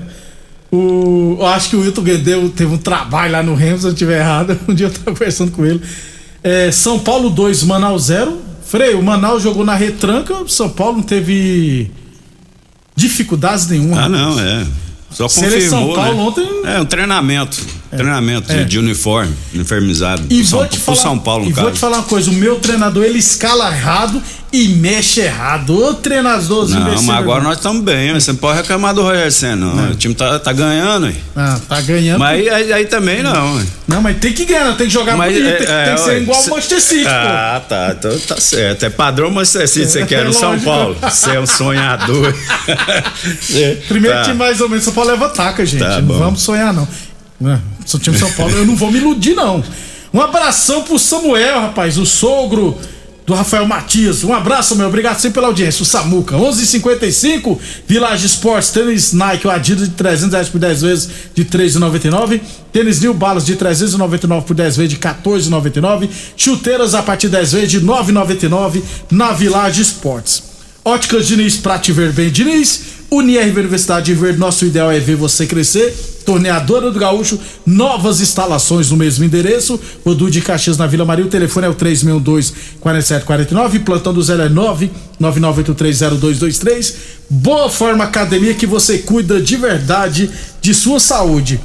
O, 0.71 1.37
eu 1.41 1.47
acho 1.47 1.69
que 1.69 1.75
o 1.75 1.81
Wilton 1.81 2.03
Guedeu 2.03 2.49
teve 2.51 2.73
um 2.73 2.79
trabalho 2.79 3.33
lá 3.33 3.43
no 3.43 3.57
Remo, 3.57 3.77
se 3.79 3.83
eu 3.87 3.89
não 3.89 3.93
estiver 3.95 4.21
errado. 4.21 4.57
Um 4.69 4.73
dia 4.75 4.87
eu 4.87 4.91
tava 4.93 5.07
conversando 5.17 5.51
com 5.51 5.67
ele. 5.67 5.81
É, 6.45 6.71
São 6.71 7.01
Paulo 7.01 7.29
2, 7.29 7.65
Manaus 7.65 8.05
0. 8.05 8.50
Frei, 8.71 8.95
o 8.95 9.03
Manaus 9.03 9.43
jogou 9.43 9.65
na 9.65 9.75
retranca, 9.75 10.33
o 10.35 10.49
São 10.49 10.69
Paulo 10.71 10.99
não 10.99 11.03
teve 11.03 11.91
dificuldades 12.95 13.67
nenhuma. 13.67 14.05
Ah, 14.05 14.09
não, 14.09 14.39
é. 14.39 14.65
Só 15.11 15.25
confirmou, 15.25 15.95
Paulo 15.95 16.15
né? 16.17 16.23
ontem- 16.23 16.49
É, 16.65 16.81
um 16.81 16.85
treinamento. 16.85 17.61
Treinamento 17.91 18.53
É. 18.53 18.63
de, 18.65 18.79
uniforme, 18.79 19.35
uniformizado. 19.53 20.23
E 20.31 20.45
São, 20.45 20.61
vou 20.61 20.69
te 20.69 20.79
falar, 20.79 20.99
São 20.99 21.19
Paulo, 21.19 21.45
no 21.47 21.51
e 21.51 21.55
caso. 21.55 21.67
vou 21.67 21.73
te 21.75 21.81
falar 21.81 21.97
uma 21.99 22.05
coisa, 22.05 22.31
o 22.31 22.35
meu 22.35 22.57
treinador 22.61 23.03
ele 23.05 23.19
escala 23.19 23.69
errado 23.75 24.23
e 24.53 24.69
mexe 24.69 25.21
errado. 25.23 25.77
Ô 25.77 25.95
treinadorzinho 25.95 26.79
Não, 26.81 26.91
mas 27.03 27.09
agora 27.09 27.39
irmão. 27.39 27.43
nós 27.51 27.57
estamos 27.57 27.83
bem, 27.83 28.13
você 28.15 28.31
não 28.33 28.39
pode 28.39 28.59
reclamar 28.59 28.95
do 28.95 29.03
Roger 29.03 29.31
Senna, 29.33 29.75
não. 29.75 29.91
O 29.91 29.95
time 29.97 30.15
tá, 30.15 30.39
tá 30.39 30.53
ganhando, 30.53 31.09
hein? 31.09 31.17
Ah, 31.35 31.59
tá 31.69 31.81
ganhando. 31.81 32.21
Mas 32.21 32.39
aí, 32.41 32.49
aí- 32.49 32.73
aí 32.73 32.87
também 32.87 33.23
não, 33.25 33.61
hein? 33.61 33.67
Não, 33.89 34.01
mas 34.01 34.17
tem 34.19 34.33
que 34.33 34.45
ganhar, 34.45 34.73
tem 34.77 34.87
que 34.87 34.93
jogar 34.93 35.17
Mas, 35.17 35.33
bonito, 35.33 35.49
é, 35.53 35.57
tem, 35.57 35.67
é, 35.75 35.85
tem 35.87 35.95
que 35.97 36.01
ser 36.01 36.23
igual 36.23 36.41
o 36.43 36.51
Manchester 36.51 36.81
City, 36.81 37.05
pô. 37.05 37.11
Ah, 37.11 37.63
tá. 37.69 37.97
Então 37.99 38.19
tá 38.21 38.41
certo. 38.41 38.85
É 38.87 38.91
padrão 38.91 39.31
Manchester 39.33 39.69
City, 39.69 39.91
você 39.91 40.01
É, 40.03 40.07
quer 40.07 40.25
no 40.25 40.33
São. 40.33 40.59
Paulo. 40.61 40.97
Você 41.03 41.31
é 41.31 41.41
um 41.41 41.47
sonhador. 41.47 42.33
Primeiro 43.89 44.17
Tá. 44.19 44.23
time 44.25 44.37
mais 44.37 44.61
ou 44.61 44.69
menos, 44.69 44.85
São 44.85 44.93
Paulo 44.93 45.11
leva 45.11 45.29
taca, 45.29 45.65
gente. 45.67 45.81
Tá 45.81 46.01
não 46.01 46.19
vamos 46.19 46.43
sonhar, 46.43 46.73
não. 46.73 46.87
É, 47.45 47.59
Sou 47.87 47.99
time 47.99 48.19
São 48.19 48.31
Paulo, 48.33 48.55
eu 48.55 48.67
não 48.67 48.77
vou 48.77 48.91
me 48.91 48.99
iludir, 48.99 49.35
não. 49.35 49.63
Um 50.13 50.21
abração 50.21 50.83
pro 50.83 50.99
Samuel, 50.99 51.61
rapaz, 51.61 51.97
o 51.97 52.05
sogro 52.05 52.77
do 53.31 53.35
Rafael 53.37 53.65
Matias. 53.65 54.25
Um 54.25 54.35
abraço, 54.35 54.75
meu. 54.75 54.89
Obrigado 54.89 55.21
sempre 55.21 55.35
pela 55.35 55.47
audiência. 55.47 55.83
O 55.83 55.87
Samuca, 55.87 56.37
11:55 56.37 57.59
Village 57.87 58.27
Sports, 58.27 58.71
tênis 58.71 59.13
Nike, 59.13 59.47
o 59.47 59.51
Adidas 59.51 59.89
de 59.89 59.95
300 59.95 60.33
reais 60.33 60.49
por 60.49 60.59
10 60.59 60.83
vezes 60.83 61.09
de 61.33 61.45
3,99. 61.45 62.41
Tênis 62.73 63.01
New 63.01 63.15
Balance 63.15 63.47
de 63.47 63.55
399 63.55 64.47
por 64.47 64.55
10 64.55 64.77
vezes 64.77 64.91
de 64.91 64.99
14,99. 64.99 66.09
Chuteiras 66.37 66.95
a 66.95 67.03
partir 67.05 67.29
de 67.29 67.37
10 67.37 67.53
vezes 67.53 67.71
de 67.71 67.81
9,99 67.81 68.83
na 69.13 69.33
Village 69.33 69.83
Sports. 69.83 70.43
Óticas 70.85 71.29
Diniz, 71.29 71.57
pra 71.57 71.79
te 71.79 71.93
ver 71.93 72.13
bem, 72.13 72.31
Diniz. 72.31 72.90
Unirv 73.11 73.59
Universidade 73.59 74.07
de 74.07 74.15
Verde, 74.15 74.39
nosso 74.39 74.65
ideal 74.65 74.93
é 74.93 75.01
ver 75.01 75.17
você 75.17 75.45
crescer. 75.45 75.93
Torneadora 76.25 76.93
do 76.93 76.99
Gaúcho, 76.99 77.41
novas 77.67 78.21
instalações 78.21 78.91
no 78.91 78.97
mesmo 78.97 79.25
endereço. 79.25 79.81
Rodu 80.07 80.31
de 80.31 80.41
Caxias 80.41 80.79
na 80.79 80.87
Vila 80.87 81.05
Maria. 81.05 81.25
O 81.25 81.29
telefone 81.29 81.67
é 81.67 81.71
o 81.71 81.75
362-4749. 81.75 83.83
Plantão 83.85 84.15
do 84.15 84.23
Zé 84.23 84.35
é 84.35 84.49
999830223. 85.21 86.95
Boa 87.29 87.69
Forma 87.69 88.05
Academia 88.05 88.55
que 88.55 88.67
você 88.67 88.99
cuida 88.99 89.41
de 89.41 89.57
verdade 89.57 90.31
de 90.61 90.73
sua 90.73 91.01
saúde. 91.01 91.61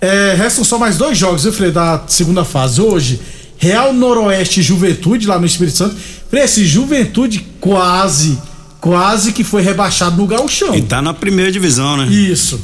É, 0.00 0.34
restam 0.36 0.64
só 0.64 0.76
mais 0.76 0.98
dois 0.98 1.16
jogos, 1.16 1.44
viu, 1.44 1.52
Frei, 1.52 1.70
da 1.70 2.02
segunda 2.06 2.44
fase. 2.44 2.82
Hoje, 2.82 3.18
Real 3.56 3.94
Noroeste 3.94 4.60
Juventude, 4.60 5.26
lá 5.26 5.38
no 5.38 5.46
Espírito 5.46 5.78
Santo. 5.78 5.96
Frei, 6.28 6.44
esse 6.44 6.66
Juventude 6.66 7.46
quase, 7.58 8.38
quase 8.84 9.32
que 9.32 9.42
foi 9.42 9.62
rebaixado 9.62 10.14
no 10.18 10.26
gauchão. 10.26 10.74
E 10.74 10.82
tá 10.82 11.00
na 11.00 11.14
primeira 11.14 11.50
divisão, 11.50 11.96
né? 11.96 12.06
Isso. 12.06 12.60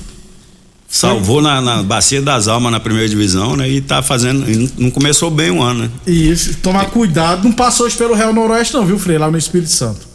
Salvou 0.86 1.40
na, 1.40 1.62
na 1.62 1.82
Bacia 1.82 2.20
das 2.20 2.46
Almas 2.46 2.70
na 2.70 2.78
primeira 2.78 3.08
divisão, 3.08 3.56
né? 3.56 3.66
E 3.66 3.80
tá 3.80 4.02
fazendo. 4.02 4.44
Não 4.76 4.90
começou 4.90 5.30
bem 5.30 5.50
o 5.50 5.62
ano, 5.62 5.84
né? 5.84 5.90
Isso, 6.06 6.58
tomar 6.58 6.90
cuidado. 6.90 7.44
Não 7.44 7.52
passou 7.52 7.86
hoje 7.86 7.96
pelo 7.96 8.12
Real 8.12 8.34
Noroeste, 8.34 8.74
não, 8.74 8.84
viu, 8.84 8.98
Frei? 8.98 9.16
Lá 9.16 9.30
no 9.30 9.38
Espírito 9.38 9.70
Santo. 9.70 10.06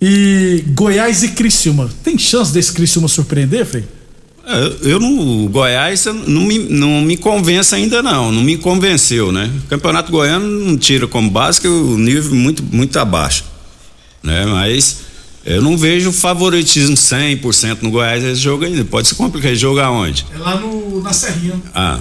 E 0.00 0.64
Goiás 0.68 1.22
e 1.22 1.28
Criciúma. 1.28 1.90
Tem 2.02 2.16
chance 2.16 2.50
desse 2.50 2.72
Criciúma 2.72 3.06
surpreender, 3.06 3.66
Frei? 3.66 3.84
É, 4.46 4.90
Eu 4.90 4.98
não. 4.98 5.44
O 5.44 5.48
Goiás 5.50 6.06
não 6.26 6.46
me, 6.46 6.60
não 6.60 7.02
me 7.02 7.18
convence 7.18 7.74
ainda, 7.74 8.02
não. 8.02 8.32
Não 8.32 8.42
me 8.42 8.56
convenceu, 8.56 9.30
né? 9.30 9.52
O 9.66 9.68
Campeonato 9.68 10.10
Goiano 10.10 10.48
não 10.48 10.78
tira 10.78 11.06
como 11.06 11.30
básico 11.30 11.68
o 11.68 11.98
nível 11.98 12.34
muito, 12.34 12.62
muito 12.62 12.98
abaixo. 12.98 13.44
Né? 14.22 14.46
Mas 14.46 15.05
eu 15.46 15.62
não 15.62 15.76
vejo 15.78 16.12
favoritismo 16.12 16.96
100% 16.96 17.78
no 17.82 17.90
Goiás 17.90 18.22
esse 18.24 18.40
jogo 18.40 18.64
ainda. 18.64 18.84
Pode 18.84 19.08
se 19.08 19.14
complicar. 19.14 19.52
Esse 19.52 19.60
jogo 19.60 19.80
aonde? 19.80 20.26
É 20.34 20.38
lá 20.38 20.56
no, 20.56 21.00
na 21.02 21.12
Serrinha. 21.12 21.54
Ah. 21.74 21.98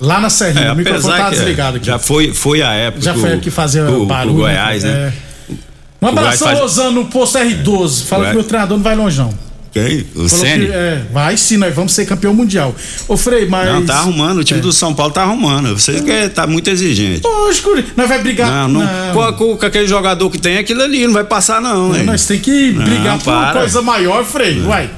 Lá 0.00 0.20
na 0.20 0.28
Serrinha. 0.30 0.66
É, 0.66 0.72
o 0.72 0.76
microfone 0.76 1.16
tá 1.16 1.30
que, 1.30 1.36
desligado 1.36 1.76
aqui. 1.76 1.86
Já 1.86 1.98
foi, 1.98 2.32
foi 2.34 2.62
a 2.62 2.72
época. 2.72 3.02
Já 3.02 3.14
foi 3.14 3.32
aqui 3.34 3.50
fazer 3.50 3.82
o- 3.82 4.04
barulho, 4.06 4.34
o 4.34 4.38
Goiás, 4.38 4.82
né? 4.84 4.90
é. 4.90 5.30
Um 6.02 6.06
abração, 6.08 6.54
Rosano, 6.54 6.90
no 7.02 7.04
posto 7.06 7.38
R12. 7.38 8.04
Fala 8.04 8.22
Goiás- 8.22 8.30
que 8.30 8.34
meu 8.40 8.44
treinador 8.44 8.76
não 8.78 8.82
vai 8.84 8.96
longeão. 8.96 9.32
Quem? 9.72 10.04
O 10.16 10.28
Ceni? 10.28 10.66
é, 10.66 11.02
vai 11.12 11.36
sim, 11.36 11.56
nós 11.56 11.72
vamos 11.74 11.92
ser 11.92 12.04
campeão 12.04 12.34
mundial. 12.34 12.74
Ô, 13.06 13.16
Frei, 13.16 13.46
mas. 13.46 13.66
Não, 13.72 13.84
tá 13.86 13.98
arrumando. 13.98 14.38
O 14.38 14.44
time 14.44 14.58
É. 14.58 14.62
do 14.62 14.72
São 14.72 14.92
Paulo 14.92 15.12
tá 15.12 15.22
arrumando. 15.22 15.78
Vocês 15.78 16.00
que 16.00 16.28
tá 16.30 16.44
muito 16.46 16.68
exigente. 16.68 17.22
Lógico, 17.24 17.70
nós 17.96 18.08
vai 18.08 18.20
brigar. 18.20 18.50
Não, 18.68 18.80
não. 18.80 18.88
Com, 19.14 19.32
com- 19.34 19.56
com 19.56 19.66
aquele 19.66 19.86
jogador 19.86 20.28
que 20.28 20.38
tem 20.38 20.58
aquilo 20.58 20.82
ali, 20.82 21.06
não 21.06 21.12
vai 21.14 21.22
passar, 21.24 21.60
não. 21.60 21.90
Não, 21.92 22.04
nós 22.04 22.26
tem 22.26 22.40
que 22.40 22.72
Não, 22.72 22.84
brigar 22.84 23.18
por 23.20 23.32
uma 23.32 23.42
para. 23.46 23.60
coisa 23.60 23.80
maior, 23.80 24.24
Frei. 24.24 24.60
Uai. 24.62 24.90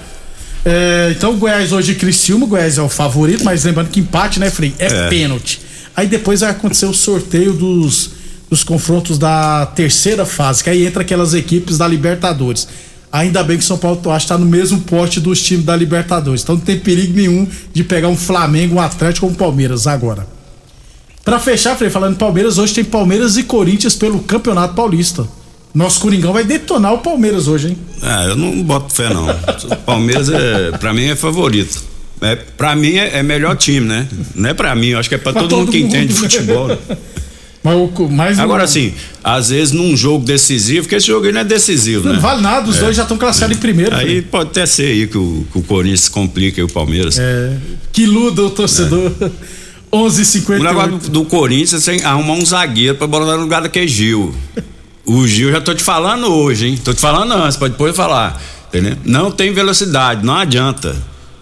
É, 0.64 1.12
então, 1.16 1.36
Goiás 1.36 1.72
hoje 1.72 1.94
Criciúma. 1.94 2.46
Goiás 2.46 2.78
é 2.78 2.82
o 2.82 2.88
favorito, 2.88 3.44
mas 3.44 3.64
lembrando 3.64 3.88
que 3.90 4.00
empate, 4.00 4.38
né, 4.40 4.50
Frei? 4.50 4.72
É, 4.78 4.86
É. 4.86 5.08
pênalti. 5.08 5.60
Aí 5.94 6.06
depois 6.06 6.40
vai 6.40 6.50
acontecer 6.50 6.86
o 6.86 6.94
sorteio 6.94 7.52
dos, 7.52 8.10
dos 8.48 8.64
confrontos 8.64 9.18
da 9.18 9.66
terceira 9.66 10.24
fase, 10.24 10.64
que 10.64 10.70
aí 10.70 10.86
entra 10.86 11.02
aquelas 11.02 11.34
equipes 11.34 11.76
da 11.76 11.86
Libertadores. 11.86 12.66
Ainda 13.12 13.44
bem 13.44 13.58
que 13.58 13.62
o 13.62 13.66
São 13.66 13.76
Paulo, 13.76 14.00
eu 14.02 14.10
acho, 14.10 14.26
tá 14.26 14.38
no 14.38 14.46
mesmo 14.46 14.80
pote 14.80 15.20
dos 15.20 15.40
times 15.42 15.66
da 15.66 15.76
Libertadores. 15.76 16.42
Então 16.42 16.54
não 16.54 16.62
tem 16.62 16.78
perigo 16.78 17.14
nenhum 17.14 17.46
de 17.72 17.84
pegar 17.84 18.08
um 18.08 18.16
Flamengo, 18.16 18.76
um 18.76 18.80
Atlético 18.80 19.26
ou 19.26 19.32
um 19.32 19.34
Palmeiras 19.34 19.86
agora. 19.86 20.26
Pra 21.22 21.38
fechar, 21.38 21.76
Frei, 21.76 21.90
falando 21.90 22.14
em 22.14 22.18
Palmeiras, 22.18 22.56
hoje 22.58 22.72
tem 22.72 22.82
Palmeiras 22.84 23.36
e 23.36 23.42
Corinthians 23.42 23.94
pelo 23.94 24.18
Campeonato 24.20 24.74
Paulista. 24.74 25.28
Nosso 25.74 26.00
Coringão 26.00 26.32
vai 26.32 26.42
detonar 26.44 26.94
o 26.94 26.98
Palmeiras 26.98 27.48
hoje, 27.48 27.68
hein? 27.68 27.78
Ah, 28.02 28.24
eu 28.24 28.36
não 28.36 28.62
boto 28.62 28.92
fé, 28.92 29.12
não. 29.12 29.26
O 29.28 29.76
Palmeiras, 29.84 30.28
é, 30.30 30.72
pra 30.78 30.92
mim, 30.92 31.04
é 31.04 31.16
favorito. 31.16 31.82
É, 32.20 32.34
pra 32.36 32.74
mim, 32.74 32.96
é, 32.96 33.18
é 33.18 33.22
melhor 33.22 33.56
time, 33.56 33.86
né? 33.86 34.08
Não 34.34 34.50
é 34.50 34.54
pra 34.54 34.74
mim, 34.74 34.88
eu 34.88 34.98
acho 34.98 35.08
que 35.08 35.14
é 35.14 35.18
pra, 35.18 35.32
Pra 35.32 35.42
todo, 35.42 35.50
todo 35.50 35.58
mundo 35.60 35.72
que 35.72 35.78
mundo, 35.82 35.88
entende 35.88 36.12
de 36.14 36.18
futebol. 36.18 36.68
né? 36.68 36.78
Mas 38.10 38.38
Agora, 38.40 38.62
um- 38.62 38.64
assim, 38.64 38.92
às 39.22 39.50
vezes 39.50 39.72
num 39.72 39.96
jogo 39.96 40.24
decisivo, 40.24 40.82
porque 40.82 40.96
esse 40.96 41.06
jogo 41.06 41.26
aí 41.26 41.32
não 41.32 41.42
é 41.42 41.44
decisivo, 41.44 42.06
Não 42.08 42.14
né? 42.14 42.18
vale 42.20 42.40
nada, 42.42 42.68
os 42.68 42.76
É. 42.76 42.80
dois 42.80 42.96
já 42.96 43.02
estão 43.02 43.16
classificados 43.16 43.56
em 43.56 43.60
primeiro. 43.60 43.94
Aí 43.94 44.20
pode 44.20 44.50
até 44.50 44.66
ser 44.66 44.86
aí 44.86 45.06
que 45.06 45.16
o, 45.16 45.46
que 45.52 45.58
o 45.58 45.62
Corinthians 45.62 46.08
complica 46.08 46.60
aí 46.60 46.64
o 46.64 46.68
Palmeiras. 46.68 47.18
É, 47.18 47.56
que 47.92 48.04
luda 48.06 48.42
o 48.42 48.50
torcedor. 48.50 49.12
11:58. 49.92 50.60
O 50.60 50.64
negócio 50.64 50.90
do, 50.98 51.08
do 51.10 51.24
Corinthians 51.26 51.86
é 51.86 52.02
arrumar 52.02 52.32
um 52.34 52.44
zagueiro 52.46 52.96
pra 52.96 53.06
botar 53.06 53.36
no 53.36 53.42
lugar 53.42 53.60
daquele 53.62 53.86
Gil. 53.86 54.34
O 55.04 55.26
Gil, 55.28 55.50
já 55.52 55.60
tô 55.60 55.74
te 55.74 55.82
falando 55.82 56.26
hoje, 56.32 56.66
hein? 56.66 56.80
Tô 56.82 56.94
te 56.94 57.00
falando 57.00 57.32
antes, 57.32 57.56
pode 57.56 57.72
depois 57.72 57.94
falar. 57.94 58.40
Entendeu? 58.68 58.96
Não 59.04 59.30
tem 59.30 59.52
velocidade, 59.52 60.24
não 60.24 60.34
adianta. 60.34 60.96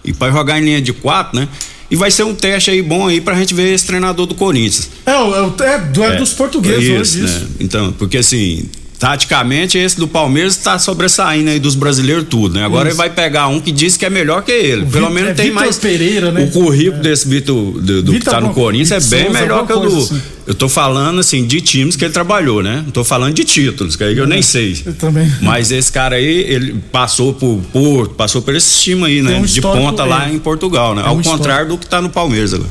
E 0.05 0.13
pra 0.13 0.31
jogar 0.33 0.59
em 0.59 0.65
linha 0.65 0.83
de 0.83 0.93
quatro, 0.93 1.39
né? 1.39 1.47
E 1.91 1.97
vai 1.97 2.11
ser 2.11 2.23
um 2.23 2.35
teste 2.35 2.71
aí 2.71 2.83
bom 2.83 3.09
aí 3.09 3.21
pra 3.21 3.35
gente 3.35 3.53
ver 3.53 3.73
esse 3.75 3.85
treinador 3.87 4.27
do 4.27 4.35
Corinthians. 4.35 4.89
É, 5.05 5.11
é, 5.11 5.75
é 5.75 5.79
duelo 5.79 6.15
É, 6.15 6.17
dos 6.17 6.33
portugueses 6.33 6.85
isso, 6.85 6.93
hoje, 7.19 7.25
isso. 7.25 7.41
né? 7.45 7.49
Então, 7.61 7.93
porque 7.93 8.19
assim, 8.19 8.65
taticamente 9.01 9.79
esse 9.79 9.97
do 9.99 10.07
Palmeiras 10.07 10.57
tá 10.57 10.79
sobressaindo 10.79 11.49
aí 11.49 11.59
dos 11.59 11.75
brasileiros 11.75 12.27
tudo, 12.29 12.55
né? 12.57 12.65
Agora 12.67 12.91
Isso. 12.91 13.01
ele 13.01 13.09
vai 13.09 13.11
pegar 13.11 13.49
um 13.49 13.59
que 13.59 13.73
diz 13.73 13.97
que 13.97 14.05
é 14.05 14.11
melhor 14.11 14.43
que 14.43 14.53
ele. 14.53 14.85
Pelo 14.85 15.07
Vitor- 15.07 15.11
menos 15.11 15.31
é 15.31 15.35
tem 15.35 15.51
mais. 15.51 15.79
Pereira, 15.79 16.31
né? 16.31 16.45
O 16.45 16.51
currículo 16.51 17.03
desse 17.03 17.27
Vitor, 17.27 17.73
do, 17.81 18.03
do 18.03 18.13
que 18.13 18.19
Vitor 18.19 18.35
tá 18.35 18.41
no 18.41 18.49
alguma- 18.49 18.65
Corinthians 18.67 18.91
é 18.91 19.01
Vitor 19.01 19.11
bem 19.19 19.25
Souza, 19.27 19.41
melhor 19.41 19.67
que 19.67 19.73
o 19.73 19.81
do. 19.81 19.99
assim. 19.99 20.23
Eu 20.47 20.55
tô 20.55 20.69
falando 20.69 21.21
assim 21.21 21.47
de 21.47 21.61
times 21.63 21.97
que 21.97 22.05
ele 22.05 22.13
trabalhou, 22.13 22.63
né? 22.63 22.83
Não 22.85 22.91
tô 22.93 23.03
falando 23.03 23.33
de 23.33 23.45
títulos, 23.45 23.97
que 23.97 24.05
aí 24.05 24.19
eu 24.19 24.27
nem 24.27 24.43
sei. 24.43 24.77
Eu 24.85 24.93
também. 24.95 25.33
Mas 25.41 25.71
esse 25.71 25.91
cara 25.91 26.17
aí, 26.17 26.27
ele 26.27 26.75
passou 26.93 27.33
por 27.33 27.59
Porto, 27.73 28.15
passou 28.15 28.43
por 28.43 28.55
esse 28.55 28.81
time 28.83 29.05
aí, 29.07 29.23
né? 29.23 29.37
Um 29.37 29.43
de 29.47 29.63
ponta 29.63 30.05
lá 30.05 30.29
é. 30.29 30.33
em 30.33 30.39
Portugal, 30.39 30.95
né? 30.95 31.03
Ao 31.07 31.17
um 31.17 31.23
contrário 31.23 31.69
do 31.71 31.79
que 31.79 31.87
tá 31.87 32.03
no 32.03 32.11
Palmeiras 32.11 32.53
agora. 32.53 32.69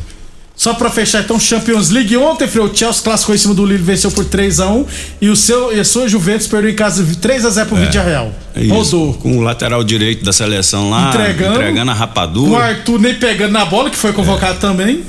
Só 0.59 0.73
pra 0.73 0.89
fechar 0.89 1.21
então, 1.23 1.39
Champions 1.39 1.89
League 1.89 2.17
ontem, 2.17 2.45
Frei, 2.45 2.61
o 2.61 2.75
Chelsea 2.75 3.01
classificou 3.01 3.33
em 3.33 3.37
cima 3.37 3.53
do 3.53 3.65
Lille, 3.65 3.81
venceu 3.81 4.11
por 4.11 4.25
3x1 4.25 4.85
e 5.21 5.29
o 5.29 5.35
seu 5.35 5.73
e 5.73 5.79
a 5.79 5.85
sua 5.85 6.05
Juventus 6.05 6.47
perdeu 6.47 6.69
em 6.69 6.75
casa 6.75 7.01
3x0 7.01 7.65
pro 7.65 7.77
Vídeo 7.77 8.03
Real. 8.03 8.29
É. 8.53 8.67
Rodou. 8.67 9.13
Com 9.13 9.37
o 9.37 9.41
lateral 9.41 9.81
direito 9.85 10.25
da 10.25 10.33
seleção 10.33 10.89
lá, 10.89 11.07
Entregando. 11.07 11.53
entregando 11.55 11.91
a 11.91 11.93
Com 11.93 11.97
o 11.97 12.01
rapadura. 12.01 12.57
Arthur 12.65 12.99
nem 12.99 13.15
pegando 13.15 13.53
na 13.53 13.63
bola, 13.63 13.89
que 13.89 13.95
foi 13.95 14.11
convocado 14.11 14.59
também, 14.59 15.01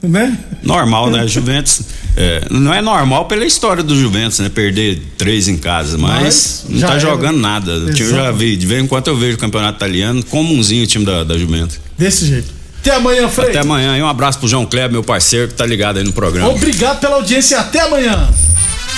né? 0.00 0.38
Normal, 0.62 1.10
né? 1.10 1.26
Juventus. 1.26 1.80
é, 2.16 2.42
não 2.48 2.72
é 2.72 2.80
normal 2.80 3.24
pela 3.24 3.44
história 3.44 3.82
do 3.82 3.96
Juventus, 3.96 4.38
né? 4.38 4.48
Perder 4.48 5.02
três 5.18 5.48
em 5.48 5.56
casa, 5.56 5.98
mas, 5.98 6.22
Mas 6.22 6.64
não 6.68 6.80
tá 6.86 6.92
era. 6.92 7.00
jogando 7.00 7.40
nada. 7.40 7.78
O 7.78 7.92
time 7.92 8.10
eu 8.10 8.14
já 8.16 8.30
vi, 8.30 8.56
de 8.56 8.64
vez 8.64 8.80
em 8.84 8.86
quando 8.86 9.08
eu 9.08 9.16
vejo 9.16 9.36
o 9.36 9.40
campeonato 9.40 9.76
italiano, 9.76 10.22
comunzinho 10.26 10.84
o 10.84 10.86
time 10.86 11.04
da, 11.04 11.24
da 11.24 11.36
Juventus. 11.36 11.80
Desse 11.98 12.26
jeito. 12.26 12.62
Até 12.84 12.96
amanhã, 12.96 13.30
Frei. 13.30 13.48
Até 13.48 13.60
amanhã 13.60 13.96
e 13.96 14.02
um 14.02 14.06
abraço 14.06 14.38
pro 14.38 14.46
João 14.46 14.66
Kleber, 14.66 14.92
meu 14.92 15.02
parceiro, 15.02 15.48
que 15.48 15.54
tá 15.54 15.64
ligado 15.64 15.96
aí 15.96 16.04
no 16.04 16.12
programa. 16.12 16.50
Obrigado 16.50 17.00
pela 17.00 17.14
audiência, 17.14 17.58
até 17.58 17.80
amanhã. 17.80 18.28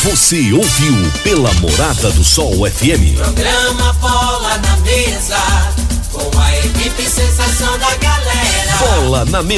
Você 0.03 0.53
ouviu 0.53 1.13
pela 1.23 1.53
Morada 1.55 2.11
do 2.11 2.25
Sol 2.25 2.69
FM. 2.69 3.15
Programa 3.17 3.93
Bola 4.01 4.59
na 4.59 4.77
Mesa, 4.79 5.39
com 6.13 6.37
a 6.37 6.59
equipe 6.59 7.03
sensação 7.05 7.79
da 7.79 7.95
galera. 7.95 8.77
Bola 8.81 9.25
na 9.27 9.41
mesa. 9.45 9.55